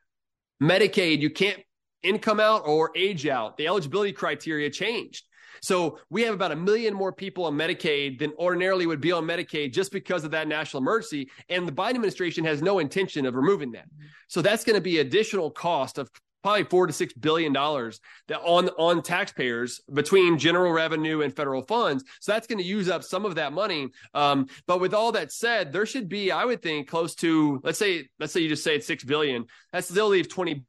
Medicaid 0.61 1.21
you 1.21 1.31
can't 1.31 1.61
income 2.03 2.41
out 2.41 2.67
or 2.67 2.91
age 2.97 3.27
out. 3.29 3.57
The 3.57 3.69
eligibility 3.69 4.13
criteria 4.13 4.69
changed. 4.69 5.25
So 5.61 5.99
we 6.11 6.23
have 6.23 6.35
about 6.35 6.53
a 6.53 6.57
million 6.57 6.95
more 6.95 7.13
people 7.13 7.45
on 7.45 7.55
Medicaid 7.55 8.19
than 8.19 8.33
ordinarily 8.39 8.87
would 8.87 9.01
be 9.01 9.13
on 9.13 9.25
Medicaid 9.25 9.73
just 9.73 9.93
because 9.93 10.25
of 10.25 10.31
that 10.33 10.49
national 10.49 10.83
emergency. 10.83 11.31
And 11.49 11.67
the 11.67 11.73
Biden 11.73 11.91
administration 11.91 12.45
has 12.45 12.63
no 12.63 12.79
intention 12.79 13.27
of 13.27 13.35
removing 13.35 13.73
that. 13.73 13.87
So 14.29 14.43
that's 14.43 14.65
going 14.65 14.77
to 14.77 14.83
be 14.83 14.99
additional 14.99 15.51
cost 15.51 15.99
of 15.99 16.11
probably 16.43 16.65
four 16.65 16.87
to 16.87 16.93
six 16.93 17.13
billion 17.13 17.53
dollars 17.53 18.01
on 18.45 18.69
on 18.71 19.03
taxpayers 19.03 19.81
between 19.93 20.39
general 20.39 20.73
revenue 20.73 21.23
and 21.23 21.35
federal 21.35 21.63
funds. 21.63 22.05
So 22.21 22.33
that's 22.33 22.47
going 22.47 22.59
to 22.59 22.65
use 22.65 22.89
up 22.89 23.05
some 23.05 23.25
of 23.25 23.37
that 23.37 23.53
money. 23.53 23.89
Um, 24.15 24.49
but 24.67 24.81
with 24.81 24.95
all 24.95 25.13
that 25.13 25.33
said, 25.33 25.73
there 25.73 25.87
should 25.87 26.09
be, 26.09 26.33
I 26.33 26.45
would 26.45 26.63
think, 26.63 26.89
close 26.89 27.15
to 27.17 27.61
let's 27.63 27.79
say 27.79 28.09
let's 28.19 28.33
say 28.33 28.41
you 28.41 28.49
just 28.49 28.65
say 28.65 28.75
it's 28.75 28.87
six 28.87 29.05
billion. 29.05 29.47
That 29.73 29.85
still 29.85 30.09
leaves 30.09 30.29
twenty, 30.29 30.65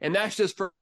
and 0.00 0.14
that's 0.14 0.36
just 0.36 0.56
for 0.56 0.72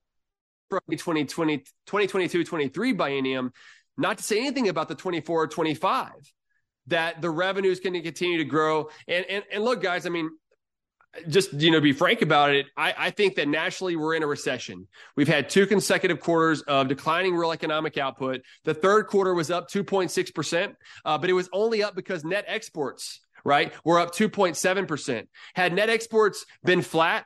2020, 0.71 1.59
2022 1.59 2.45
23 2.45 2.95
biennium, 2.95 3.51
not 3.97 4.19
to 4.19 4.25
say 4.25 4.39
anything 4.39 4.69
about 4.69 4.89
the 4.89 4.95
24 4.95 5.49
25, 5.49 6.11
that 6.89 7.21
the 7.21 7.31
revenue 7.31 7.71
is 7.71 7.81
going 7.81 7.95
to 7.95 8.03
continue 8.03 8.39
to 8.39 8.45
grow. 8.45 8.89
And, 9.09 9.25
and, 9.27 9.45
and 9.53 9.65
look, 9.65 9.83
guys, 9.83 10.07
I 10.07 10.11
mean, 10.11 10.31
just 11.29 11.53
you 11.55 11.71
know 11.71 11.81
be 11.81 11.93
frank 11.93 12.23
about 12.23 12.55
it 12.55 12.67
I, 12.77 12.95
I, 12.99 13.11
think 13.11 13.37
that 13.37 13.49
nationally 13.49 13.97
we're 13.97 14.15
in 14.15 14.23
a 14.23 14.27
recession. 14.27 14.87
We've 15.17 15.29
had 15.29 15.49
two 15.49 15.67
consecutive 15.67 16.21
quarters 16.21 16.63
of 16.63 16.89
declining 16.89 17.35
real 17.35 17.53
economic 17.53 17.97
output. 17.97 18.43
The 18.65 18.75
third 18.75 19.07
quarter 19.07 19.35
was 19.35 19.51
up 19.51 19.71
2.6% 19.71 20.75
uh, 21.05 21.19
but 21.19 21.31
it 21.31 21.33
was 21.33 21.49
only 21.53 21.83
up 21.83 21.95
because 21.95 22.25
net 22.25 22.45
exports 22.47 23.21
right 23.45 23.73
were 23.85 23.99
up 23.99 24.15
2.7% 24.15 25.27
had 25.55 25.73
net 25.73 25.89
exports 25.89 26.45
been 26.65 26.83
flat 26.83 27.25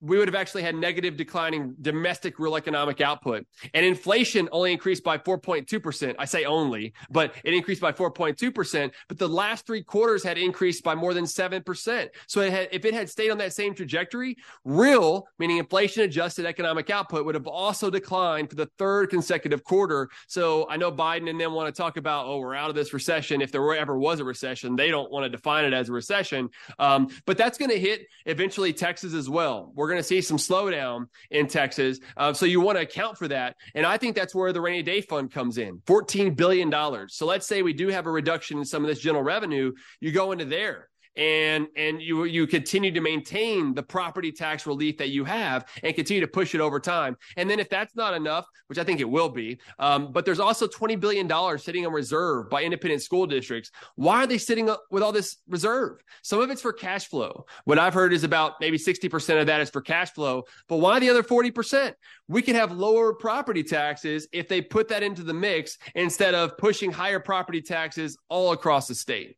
we 0.00 0.18
would 0.18 0.28
have 0.28 0.34
actually 0.34 0.62
had 0.62 0.74
negative 0.74 1.16
declining 1.16 1.74
domestic 1.80 2.38
real 2.38 2.56
economic 2.56 3.00
output. 3.00 3.46
And 3.74 3.84
inflation 3.84 4.48
only 4.52 4.72
increased 4.72 5.04
by 5.04 5.18
4.2%. 5.18 6.14
I 6.18 6.24
say 6.24 6.44
only, 6.44 6.94
but 7.10 7.34
it 7.44 7.52
increased 7.54 7.80
by 7.80 7.92
4.2%. 7.92 8.92
But 9.08 9.18
the 9.18 9.28
last 9.28 9.66
three 9.66 9.82
quarters 9.82 10.22
had 10.22 10.38
increased 10.38 10.82
by 10.82 10.94
more 10.94 11.12
than 11.12 11.24
7%. 11.24 12.08
So 12.26 12.40
it 12.40 12.52
had, 12.52 12.68
if 12.72 12.84
it 12.84 12.94
had 12.94 13.10
stayed 13.10 13.30
on 13.30 13.38
that 13.38 13.52
same 13.52 13.74
trajectory, 13.74 14.36
real, 14.64 15.26
meaning 15.38 15.58
inflation 15.58 16.02
adjusted 16.02 16.46
economic 16.46 16.88
output, 16.88 17.26
would 17.26 17.34
have 17.34 17.46
also 17.46 17.90
declined 17.90 18.48
for 18.48 18.56
the 18.56 18.70
third 18.78 19.10
consecutive 19.10 19.64
quarter. 19.64 20.08
So 20.28 20.66
I 20.70 20.76
know 20.76 20.90
Biden 20.90 21.28
and 21.28 21.40
them 21.40 21.52
want 21.52 21.74
to 21.74 21.78
talk 21.78 21.96
about, 21.96 22.26
oh, 22.26 22.38
we're 22.38 22.54
out 22.54 22.70
of 22.70 22.76
this 22.76 22.94
recession. 22.94 23.42
If 23.42 23.52
there 23.52 23.74
ever 23.74 23.98
was 23.98 24.20
a 24.20 24.24
recession, 24.24 24.76
they 24.76 24.90
don't 24.90 25.10
want 25.10 25.24
to 25.24 25.28
define 25.28 25.64
it 25.64 25.74
as 25.74 25.88
a 25.88 25.92
recession. 25.92 26.48
Um, 26.78 27.08
but 27.26 27.36
that's 27.36 27.58
going 27.58 27.70
to 27.70 27.78
hit 27.78 28.06
eventually 28.26 28.72
Texas 28.72 29.12
as 29.12 29.28
well. 29.28 29.72
We're 29.74 29.89
going 29.90 30.02
to 30.02 30.06
see 30.06 30.20
some 30.20 30.36
slowdown 30.36 31.06
in 31.30 31.46
Texas. 31.46 31.98
Uh, 32.16 32.32
so 32.32 32.46
you 32.46 32.60
want 32.60 32.78
to 32.78 32.82
account 32.82 33.18
for 33.18 33.28
that. 33.28 33.56
And 33.74 33.84
I 33.84 33.96
think 33.96 34.16
that's 34.16 34.34
where 34.34 34.52
the 34.52 34.60
rainy 34.60 34.82
day 34.82 35.00
fund 35.00 35.30
comes 35.30 35.58
in 35.58 35.78
$14 35.86 36.36
billion. 36.36 36.72
So 37.08 37.26
let's 37.26 37.46
say 37.46 37.62
we 37.62 37.72
do 37.72 37.88
have 37.88 38.06
a 38.06 38.10
reduction 38.10 38.58
in 38.58 38.64
some 38.64 38.82
of 38.84 38.88
this 38.88 39.00
general 39.00 39.22
revenue. 39.22 39.72
You 40.00 40.12
go 40.12 40.32
into 40.32 40.44
there 40.44 40.88
and 41.16 41.66
and 41.76 42.00
you 42.00 42.24
you 42.24 42.46
continue 42.46 42.90
to 42.92 43.00
maintain 43.00 43.74
the 43.74 43.82
property 43.82 44.30
tax 44.32 44.66
relief 44.66 44.96
that 44.98 45.10
you 45.10 45.24
have 45.24 45.66
and 45.82 45.94
continue 45.94 46.20
to 46.20 46.28
push 46.28 46.54
it 46.54 46.60
over 46.60 46.78
time. 46.78 47.16
And 47.36 47.48
then 47.48 47.60
if 47.60 47.68
that's 47.68 47.94
not 47.96 48.14
enough 48.14 48.46
which 48.66 48.78
i 48.78 48.84
think 48.84 49.00
it 49.00 49.08
will 49.08 49.28
be 49.28 49.58
um, 49.78 50.12
but 50.12 50.24
there's 50.24 50.40
also 50.40 50.66
20 50.66 50.96
billion 50.96 51.26
dollars 51.26 51.64
sitting 51.64 51.86
on 51.86 51.92
reserve 51.92 52.48
by 52.48 52.62
independent 52.62 53.02
school 53.02 53.26
districts. 53.26 53.70
Why 53.96 54.22
are 54.22 54.26
they 54.26 54.38
sitting 54.38 54.70
up 54.70 54.82
with 54.90 55.02
all 55.02 55.12
this 55.12 55.38
reserve? 55.48 55.98
Some 56.22 56.40
of 56.40 56.50
it's 56.50 56.62
for 56.62 56.72
cash 56.72 57.08
flow. 57.08 57.46
What 57.64 57.78
i've 57.78 57.94
heard 57.94 58.12
is 58.12 58.24
about 58.24 58.54
maybe 58.60 58.78
60% 58.78 59.40
of 59.40 59.46
that 59.46 59.60
is 59.60 59.70
for 59.70 59.80
cash 59.80 60.12
flow 60.12 60.44
but 60.68 60.76
why 60.76 60.98
the 60.98 61.10
other 61.10 61.22
40% 61.22 61.94
we 62.28 62.42
could 62.42 62.54
have 62.54 62.72
lower 62.72 63.14
property 63.14 63.62
taxes 63.62 64.28
if 64.32 64.48
they 64.48 64.60
put 64.60 64.88
that 64.88 65.02
into 65.02 65.22
the 65.22 65.34
mix 65.34 65.78
instead 65.94 66.34
of 66.34 66.56
pushing 66.56 66.92
higher 66.92 67.20
property 67.20 67.60
taxes 67.60 68.16
all 68.28 68.52
across 68.52 68.86
the 68.86 68.94
state 68.94 69.36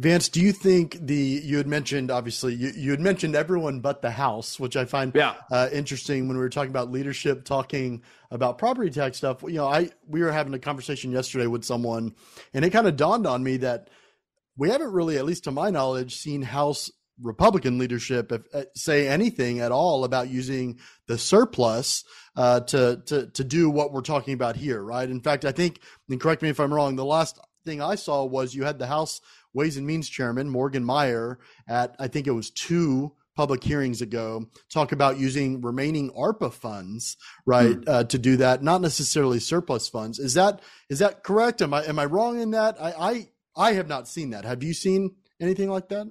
Vance, 0.00 0.30
do 0.30 0.40
you 0.40 0.52
think 0.52 0.96
the 0.98 1.14
you 1.14 1.58
had 1.58 1.66
mentioned 1.66 2.10
obviously 2.10 2.54
you, 2.54 2.72
you 2.74 2.90
had 2.90 3.00
mentioned 3.00 3.36
everyone 3.36 3.80
but 3.80 4.00
the 4.00 4.10
House, 4.10 4.58
which 4.58 4.74
I 4.74 4.86
find 4.86 5.12
yeah. 5.14 5.34
uh, 5.52 5.68
interesting 5.70 6.26
when 6.26 6.38
we 6.38 6.42
were 6.42 6.48
talking 6.48 6.70
about 6.70 6.90
leadership, 6.90 7.44
talking 7.44 8.02
about 8.30 8.56
property 8.56 8.88
tax 8.88 9.18
stuff. 9.18 9.42
You 9.42 9.56
know, 9.56 9.66
I 9.66 9.90
we 10.08 10.22
were 10.22 10.32
having 10.32 10.54
a 10.54 10.58
conversation 10.58 11.12
yesterday 11.12 11.46
with 11.46 11.64
someone, 11.64 12.14
and 12.54 12.64
it 12.64 12.70
kind 12.70 12.86
of 12.86 12.96
dawned 12.96 13.26
on 13.26 13.42
me 13.42 13.58
that 13.58 13.90
we 14.56 14.70
haven't 14.70 14.90
really, 14.90 15.18
at 15.18 15.26
least 15.26 15.44
to 15.44 15.50
my 15.50 15.68
knowledge, 15.68 16.16
seen 16.16 16.40
House 16.40 16.90
Republican 17.20 17.76
leadership 17.76 18.32
if, 18.32 18.42
uh, 18.54 18.64
say 18.74 19.06
anything 19.06 19.60
at 19.60 19.70
all 19.70 20.04
about 20.04 20.30
using 20.30 20.78
the 21.08 21.18
surplus 21.18 22.04
uh, 22.36 22.60
to 22.60 23.02
to 23.04 23.26
to 23.26 23.44
do 23.44 23.68
what 23.68 23.92
we're 23.92 24.00
talking 24.00 24.32
about 24.32 24.56
here, 24.56 24.82
right? 24.82 25.10
In 25.10 25.20
fact, 25.20 25.44
I 25.44 25.52
think, 25.52 25.80
and 26.08 26.18
correct 26.18 26.40
me 26.40 26.48
if 26.48 26.58
I'm 26.58 26.72
wrong, 26.72 26.96
the 26.96 27.04
last 27.04 27.38
thing 27.64 27.82
I 27.82 27.94
saw 27.94 28.24
was 28.24 28.54
you 28.54 28.64
had 28.64 28.78
the 28.78 28.86
House 28.86 29.20
Ways 29.52 29.76
and 29.76 29.86
Means 29.86 30.08
Chairman 30.08 30.48
Morgan 30.48 30.84
Meyer 30.84 31.38
at 31.68 31.96
I 31.98 32.08
think 32.08 32.26
it 32.26 32.32
was 32.32 32.50
two 32.50 33.12
public 33.36 33.64
hearings 33.64 34.02
ago 34.02 34.46
talk 34.70 34.92
about 34.92 35.18
using 35.18 35.60
remaining 35.60 36.10
ARPA 36.10 36.52
funds, 36.52 37.16
right, 37.46 37.76
hmm. 37.76 37.82
uh, 37.86 38.04
to 38.04 38.18
do 38.18 38.36
that, 38.36 38.62
not 38.62 38.80
necessarily 38.80 39.38
surplus 39.38 39.88
funds. 39.88 40.18
Is 40.18 40.34
that 40.34 40.60
is 40.88 40.98
that 40.98 41.22
correct? 41.22 41.62
Am 41.62 41.72
I 41.72 41.84
am 41.84 41.98
I 41.98 42.04
wrong 42.04 42.40
in 42.40 42.50
that? 42.50 42.76
I 42.80 42.92
I, 42.92 43.28
I 43.56 43.72
have 43.72 43.88
not 43.88 44.08
seen 44.08 44.30
that. 44.30 44.44
Have 44.44 44.62
you 44.62 44.74
seen 44.74 45.16
anything 45.40 45.70
like 45.70 45.88
that? 45.88 46.06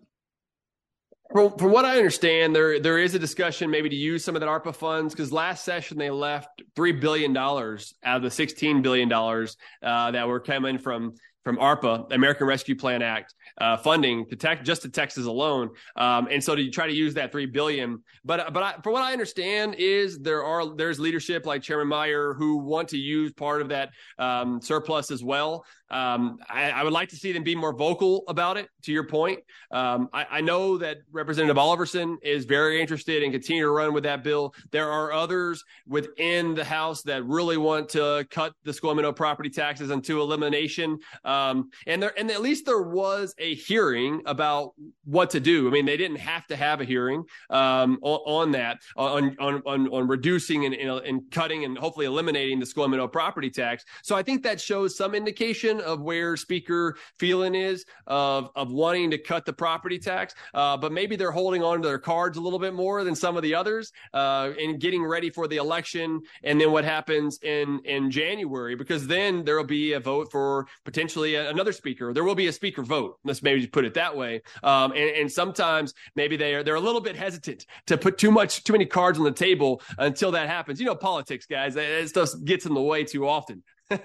From, 1.32 1.56
from 1.58 1.72
what 1.72 1.86
I 1.86 1.98
understand, 1.98 2.56
there 2.56 2.80
there 2.80 2.98
is 2.98 3.14
a 3.14 3.20
discussion 3.20 3.70
maybe 3.70 3.90
to 3.90 3.96
use 3.96 4.24
some 4.24 4.36
of 4.36 4.42
that 4.42 4.50
ARPA 4.50 4.74
funds 4.74 5.14
because 5.14 5.32
last 5.32 5.64
session 5.64 6.00
they 6.00 6.10
left 6.10 6.64
three 6.76 6.94
billion 6.94 7.34
dollars 7.34 7.94
out 8.04 8.18
of 8.18 8.24
the 8.24 8.32
sixteen 8.32 8.82
billion 8.82 9.08
dollars 9.10 9.56
uh, 9.84 10.10
that 10.12 10.28
were 10.28 10.40
coming 10.40 10.80
from 10.80 11.14
from 11.50 11.58
ARPA, 11.58 12.14
American 12.14 12.46
Rescue 12.46 12.76
Plan 12.76 13.02
Act, 13.02 13.34
uh, 13.60 13.78
funding 13.78 14.26
to 14.28 14.36
tech, 14.36 14.64
just 14.64 14.82
to 14.84 14.90
Texas 14.90 15.26
alone. 15.26 15.70
Um, 15.96 16.28
and 16.32 16.44
so 16.44 16.56
to 16.56 16.70
try 16.70 16.88
to 16.88 16.94
use 16.94 17.14
that 17.16 17.32
three 17.32 17.46
billion, 17.46 18.04
but 18.26 18.54
but 18.54 18.64
I, 18.64 18.76
for 18.84 18.92
what 18.92 19.04
I 19.04 19.14
understand 19.14 19.76
is 19.78 20.20
there 20.20 20.44
are 20.44 20.76
there's 20.76 21.00
leadership 21.00 21.46
like 21.46 21.62
Chairman 21.62 21.88
Meyer 21.88 22.34
who 22.34 22.58
want 22.58 22.90
to 22.90 22.98
use 22.98 23.32
part 23.34 23.62
of 23.62 23.70
that 23.70 23.92
um, 24.18 24.62
surplus 24.62 25.12
as 25.12 25.24
well. 25.24 25.66
Um, 25.92 26.38
I, 26.48 26.70
I, 26.70 26.84
would 26.84 26.94
like 26.94 27.10
to 27.10 27.16
see 27.16 27.32
them 27.32 27.42
be 27.42 27.56
more 27.56 27.74
vocal 27.74 28.24
about 28.28 28.58
it. 28.58 28.70
To 28.84 28.92
your 28.92 29.06
point, 29.06 29.40
um, 29.72 30.08
I, 30.14 30.26
I, 30.30 30.42
know 30.42 30.78
that 30.78 30.98
Representative 31.12 31.58
Oliverson 31.58 32.18
is 32.22 32.46
very 32.46 32.80
interested 32.80 33.24
and 33.24 33.32
continue 33.32 33.64
to 33.64 33.72
run 33.72 33.92
with 33.94 34.04
that 34.04 34.24
bill. 34.24 34.54
There 34.72 34.90
are 34.90 35.12
others 35.12 35.64
within 35.88 36.54
the 36.54 36.64
House 36.64 37.02
that 37.04 37.26
really 37.26 37.58
want 37.58 37.90
to 37.90 38.28
cut 38.30 38.54
the 38.64 38.72
school 38.72 38.92
M&O 38.92 39.12
property 39.12 39.50
taxes 39.50 39.90
into 39.90 40.22
elimination. 40.22 41.00
Um, 41.26 41.72
and 41.88 42.04
there, 42.04 42.14
and 42.20 42.30
at 42.30 42.42
least 42.42 42.68
there 42.68 42.84
was 42.84 43.34
a 43.40 43.49
hearing 43.56 44.22
about 44.26 44.74
what 45.06 45.32
to 45.32 45.40
do. 45.40 45.68
I 45.68 45.72
mean, 45.72 45.86
they 45.86 45.98
didn't 45.98 46.18
have 46.18 46.46
to 46.48 46.56
have 46.56 46.82
a 46.82 46.86
hearing 46.86 47.24
um, 47.50 48.00
on, 48.02 48.20
on, 48.26 48.52
that, 48.52 48.80
on, 48.96 49.36
on, 49.40 49.62
on, 49.66 49.88
on 49.88 50.08
reducing 50.08 50.66
and, 50.66 50.76
and, 50.76 51.22
cutting 51.32 51.66
and 51.66 51.78
hopefully 51.78 52.06
eliminating 52.06 52.60
the 52.60 52.66
school 52.66 52.86
M&O 52.86 53.08
property 53.08 53.50
tax. 53.50 53.84
So 54.04 54.16
I 54.16 54.24
think 54.24 54.44
that 54.44 54.60
shows 54.60 54.96
some 54.96 55.14
indication 55.14 55.82
of 55.82 56.02
where 56.02 56.38
Speaker 56.38 56.96
Phelan 57.18 57.56
is 57.56 57.86
of 58.08 58.50
of 58.56 58.72
wanting 58.72 59.12
to 59.12 59.18
cut 59.18 59.46
the 59.46 59.54
property 59.54 60.00
tax, 60.00 60.34
uh, 60.54 60.78
but 60.78 60.92
maybe 60.92 61.16
they're 61.16 61.32
holding 61.32 61.64
on 61.64 61.82
to 61.82 61.88
their 61.88 62.00
cards 62.00 62.38
a 62.38 62.42
little 62.42 62.60
bit 62.60 62.74
more 62.74 63.04
than 63.04 63.16
some 63.16 63.38
of 63.38 63.44
the 63.44 63.54
others 63.54 63.92
uh, 64.14 64.52
and 64.60 64.80
getting 64.80 65.04
ready 65.04 65.30
for 65.30 65.48
the 65.48 65.58
election, 65.58 66.22
and 66.44 66.60
then 66.60 66.72
what 66.72 66.84
happens 66.84 67.40
in 67.44 67.80
in 67.86 68.10
January 68.12 68.76
because 68.76 69.08
then 69.08 69.44
there 69.44 69.58
will 69.58 69.64
be 69.64 69.94
a 69.94 70.00
vote 70.00 70.32
for 70.32 70.68
potentially 70.86 71.36
another 71.36 71.72
speaker. 71.72 72.14
There 72.14 72.24
will 72.24 72.36
be 72.36 72.48
a 72.48 72.54
speaker 72.54 72.84
vote. 72.84 73.18
Let's 73.40 73.44
maybe 73.44 73.66
put 73.68 73.86
it 73.86 73.94
that 73.94 74.18
way. 74.18 74.42
Um, 74.64 74.92
and, 74.92 75.10
and 75.12 75.32
sometimes 75.32 75.94
maybe 76.16 76.36
they 76.36 76.56
are 76.56 76.64
they're 76.64 76.76
a 76.76 76.80
little 76.80 77.00
bit 77.00 77.16
hesitant 77.16 77.66
to 77.88 77.98
put 77.98 78.18
too 78.18 78.32
much 78.32 78.66
too 78.66 78.74
many 78.74 78.86
cards 78.86 79.18
on 79.18 79.24
the 79.24 79.32
table 79.32 79.82
until 79.98 80.32
that 80.32 80.50
happens. 80.50 80.80
You 80.80 80.86
know, 80.86 80.96
politics, 80.96 81.46
guys. 81.46 81.76
That 81.76 82.10
stuff 82.10 82.32
gets 82.44 82.66
in 82.66 82.74
the 82.74 82.82
way 82.82 83.06
too 83.06 83.28
often. 83.28 83.64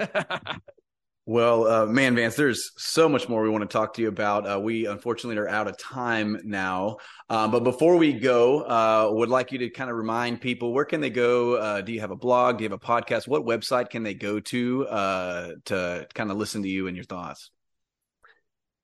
Well, 1.27 1.66
uh, 1.66 1.87
man, 1.87 2.14
Vance, 2.16 2.37
there's 2.37 2.73
so 2.77 3.09
much 3.09 3.31
more 3.31 3.42
we 3.42 3.49
want 3.49 3.62
to 3.62 3.66
talk 3.66 3.94
to 3.94 4.03
you 4.03 4.09
about. 4.09 4.47
Uh, 4.47 4.61
we 4.61 4.85
unfortunately 4.85 5.38
are 5.38 5.49
out 5.49 5.66
of 5.66 5.79
time 5.79 6.38
now. 6.44 6.99
Um, 7.31 7.51
but 7.51 7.64
before 7.64 7.97
we 7.97 8.12
go, 8.12 8.61
uh, 8.61 9.11
would 9.11 9.31
like 9.31 9.51
you 9.51 9.57
to 9.61 9.70
kind 9.70 9.88
of 9.88 9.97
remind 9.97 10.42
people 10.42 10.75
where 10.75 10.85
can 10.85 11.01
they 11.01 11.09
go? 11.09 11.55
Uh, 11.55 11.81
do 11.81 11.94
you 11.94 12.01
have 12.01 12.11
a 12.11 12.16
blog? 12.16 12.59
Do 12.59 12.64
you 12.64 12.68
have 12.68 12.79
a 12.79 12.87
podcast? 12.87 13.27
What 13.27 13.47
website 13.47 13.88
can 13.88 14.03
they 14.03 14.12
go 14.12 14.38
to 14.38 14.87
uh, 14.87 15.53
to 15.64 16.07
kind 16.12 16.31
of 16.31 16.37
listen 16.37 16.62
to 16.62 16.68
you 16.68 16.88
and 16.88 16.94
your 16.94 17.07
thoughts? 17.07 17.51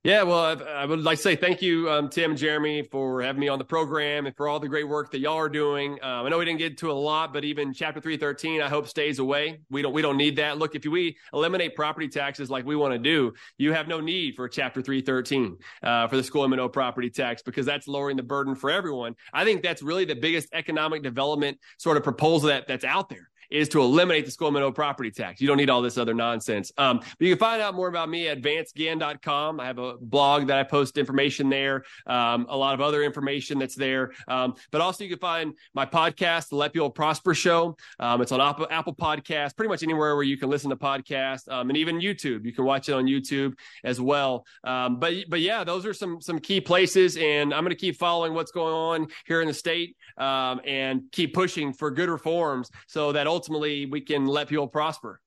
Yeah, 0.03 0.23
well, 0.23 0.59
I, 0.67 0.87
would 0.87 1.03
like 1.03 1.19
to 1.19 1.23
say 1.23 1.37
thank 1.37 1.61
you, 1.61 1.91
um, 1.91 2.09
Tim 2.09 2.31
and 2.31 2.41
Jeremy, 2.41 2.85
for 2.85 3.21
having 3.21 3.39
me 3.39 3.49
on 3.49 3.59
the 3.59 3.67
program 3.67 4.25
and 4.25 4.35
for 4.35 4.49
all 4.49 4.59
the 4.59 4.67
great 4.67 4.89
work 4.89 5.11
that 5.11 5.19
y'all 5.19 5.37
are 5.37 5.51
doing. 5.51 6.03
Um, 6.03 6.25
I 6.25 6.31
know 6.31 6.39
we 6.39 6.47
didn't 6.47 6.59
get 6.59 6.79
to 6.79 6.91
a 6.91 6.93
lot, 6.93 7.35
but 7.35 7.45
even 7.45 7.75
Chapter 7.75 8.01
Three 8.01 8.17
Thirteen, 8.17 8.63
I 8.63 8.69
hope 8.71 8.89
stays 8.89 9.19
away. 9.19 9.61
We 9.69 9.83
don't 9.83 9.93
we 9.93 10.01
don't 10.01 10.17
need 10.17 10.37
that. 10.37 10.57
Look, 10.57 10.75
if 10.75 10.87
we 10.87 11.19
eliminate 11.35 11.77
property 11.77 12.09
taxes 12.09 12.49
like 12.49 12.65
we 12.65 12.77
want 12.77 12.95
to 12.95 12.99
do, 12.99 13.35
you 13.59 13.75
have 13.75 13.89
no 13.89 14.01
need 14.01 14.37
for 14.37 14.49
Chapter 14.49 14.81
Three 14.81 15.03
Thirteen 15.03 15.59
uh, 15.83 16.09
for 16.09 16.17
the 16.17 16.23
school 16.23 16.45
M 16.45 16.55
and 16.55 16.63
O 16.63 16.69
property 16.71 17.11
tax 17.11 17.43
because 17.43 17.67
that's 17.67 17.87
lowering 17.87 18.17
the 18.17 18.23
burden 18.23 18.55
for 18.55 18.71
everyone. 18.71 19.15
I 19.35 19.45
think 19.45 19.63
that's 19.63 19.83
really 19.83 20.07
the 20.07 20.17
biggest 20.17 20.49
economic 20.55 21.03
development 21.03 21.59
sort 21.77 21.99
of 21.99 22.05
proposal 22.05 22.49
that 22.49 22.67
that's 22.67 22.87
out 22.87 23.11
there 23.11 23.30
is 23.51 23.69
to 23.71 23.81
eliminate 23.81 24.25
the 24.25 24.31
school 24.31 24.49
M&O 24.49 24.73
property 24.73 25.11
tax. 25.11 25.41
You 25.41 25.49
don't 25.49 25.57
need 25.57 25.71
all 25.71 25.83
this 25.83 25.99
other 25.99 26.15
nonsense. 26.15 26.73
Um, 26.79 26.99
but 26.99 27.21
you 27.21 27.35
can 27.35 27.39
find 27.39 27.61
out 27.61 27.75
more 27.75 27.89
about 27.89 28.09
me 28.09 28.29
at 28.29 28.39
vanceginn.com. 28.39 29.61
I 29.61 29.67
have 29.67 29.79
a 29.79 29.97
blog 30.01 30.47
that 30.47 30.59
I 30.59 30.63
post 30.63 30.97
information 30.99 31.49
there, 31.49 31.85
um, 32.07 32.47
a 32.49 32.57
lot 32.57 32.75
of 32.75 32.81
other 32.81 33.03
information 33.03 33.59
that's 33.59 33.75
there. 33.75 34.13
Um, 34.29 34.55
but 34.71 34.81
also 34.81 35.05
you 35.05 35.11
can 35.11 35.19
find 35.19 35.55
my 35.75 35.85
podcast, 35.85 36.49
The 36.49 36.57
Let 36.57 36.73
People 36.73 36.91
Prosper 36.91 37.35
Show. 37.35 37.77
Um, 37.99 38.23
it's 38.23 38.33
on 38.33 38.41
Apple, 38.41 38.67
Apple 38.71 38.95
Podcasts, 38.95 39.57
pretty 39.57 39.69
much 39.69 39.83
anywhere 39.83 40.15
where 40.15 40.25
you 40.25 40.37
can 40.37 40.49
listen 40.49 40.71
to 40.71 40.77
podcasts, 40.77 41.51
um, 41.51 41.71
and 41.71 41.77
even 41.77 41.99
YouTube. 41.99 42.45
You 42.45 42.53
can 42.53 42.65
watch 42.65 42.89
it 42.89 42.93
on 42.93 43.07
YouTube 43.07 43.55
as 43.85 44.01
well. 44.01 44.45
Um, 44.65 44.99
but 44.99 45.15
but 45.29 45.41
yeah, 45.41 45.65
those 45.65 45.85
are 45.87 45.95
some 45.95 46.21
some 46.21 46.39
key 46.39 46.61
places, 46.61 47.17
and 47.17 47.53
I'm 47.53 47.65
going 47.65 47.71
to 47.71 47.81
keep 47.81 47.97
following 47.97 48.35
what's 48.35 48.53
going 48.53 48.75
on 48.75 49.09
here 49.27 49.41
in 49.41 49.49
the 49.49 49.55
state 49.55 49.97
and 50.17 51.03
keep 51.13 51.35
pushing 51.35 51.73
for 51.73 51.91
good 51.91 52.09
reforms 52.09 52.71
so 52.87 53.13
that 53.13 53.27
ultimately 53.27 53.40
ultimately 53.41 53.87
we 53.87 54.03
can 54.03 54.27
let 54.27 54.49
people 54.49 54.69
prosper. 54.69 55.19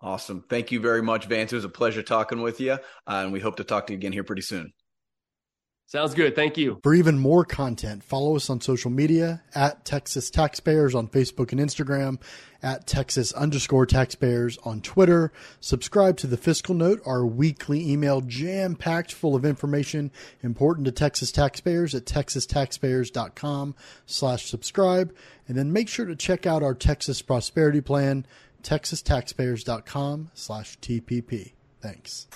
Awesome. 0.00 0.44
Thank 0.48 0.70
you 0.70 0.78
very 0.78 1.02
much, 1.02 1.26
Vance. 1.26 1.52
It 1.52 1.56
was 1.56 1.64
a 1.64 1.68
pleasure 1.68 2.02
talking 2.02 2.42
with 2.42 2.60
you. 2.60 2.72
Uh, 2.72 2.78
and 3.06 3.32
we 3.32 3.40
hope 3.40 3.56
to 3.56 3.64
talk 3.64 3.88
to 3.88 3.92
you 3.92 3.98
again 3.98 4.12
here 4.12 4.22
pretty 4.22 4.42
soon. 4.42 4.72
Sounds 5.86 6.14
good. 6.14 6.34
Thank 6.34 6.56
you. 6.56 6.80
For 6.82 6.94
even 6.94 7.18
more 7.18 7.44
content, 7.44 8.02
follow 8.02 8.34
us 8.36 8.48
on 8.50 8.60
social 8.60 8.90
media 8.90 9.42
at 9.54 9.84
Texas 9.84 10.30
Taxpayers 10.30 10.94
on 10.94 11.08
Facebook 11.08 11.52
and 11.52 11.60
Instagram, 11.60 12.20
at 12.62 12.86
Texas 12.86 13.32
underscore 13.32 13.84
taxpayers 13.84 14.58
on 14.64 14.80
Twitter. 14.80 15.30
Subscribe 15.60 16.16
to 16.16 16.26
the 16.26 16.38
Fiscal 16.38 16.74
Note, 16.74 17.00
our 17.04 17.26
weekly 17.26 17.88
email 17.88 18.22
jam 18.22 18.74
packed 18.74 19.12
full 19.12 19.36
of 19.36 19.44
information 19.44 20.10
important 20.42 20.86
to 20.86 20.92
Texas 20.92 21.30
taxpayers 21.30 21.94
at 21.94 22.06
texastaxpayers.com 22.06 23.74
slash 24.06 24.46
subscribe. 24.46 25.14
And 25.46 25.56
then 25.56 25.72
make 25.72 25.88
sure 25.88 26.06
to 26.06 26.16
check 26.16 26.46
out 26.46 26.62
our 26.62 26.74
Texas 26.74 27.20
Prosperity 27.20 27.82
Plan, 27.82 28.26
texastaxpayers.com 28.62 30.30
slash 30.32 30.78
TPP. 30.80 31.52
Thanks. 31.82 32.26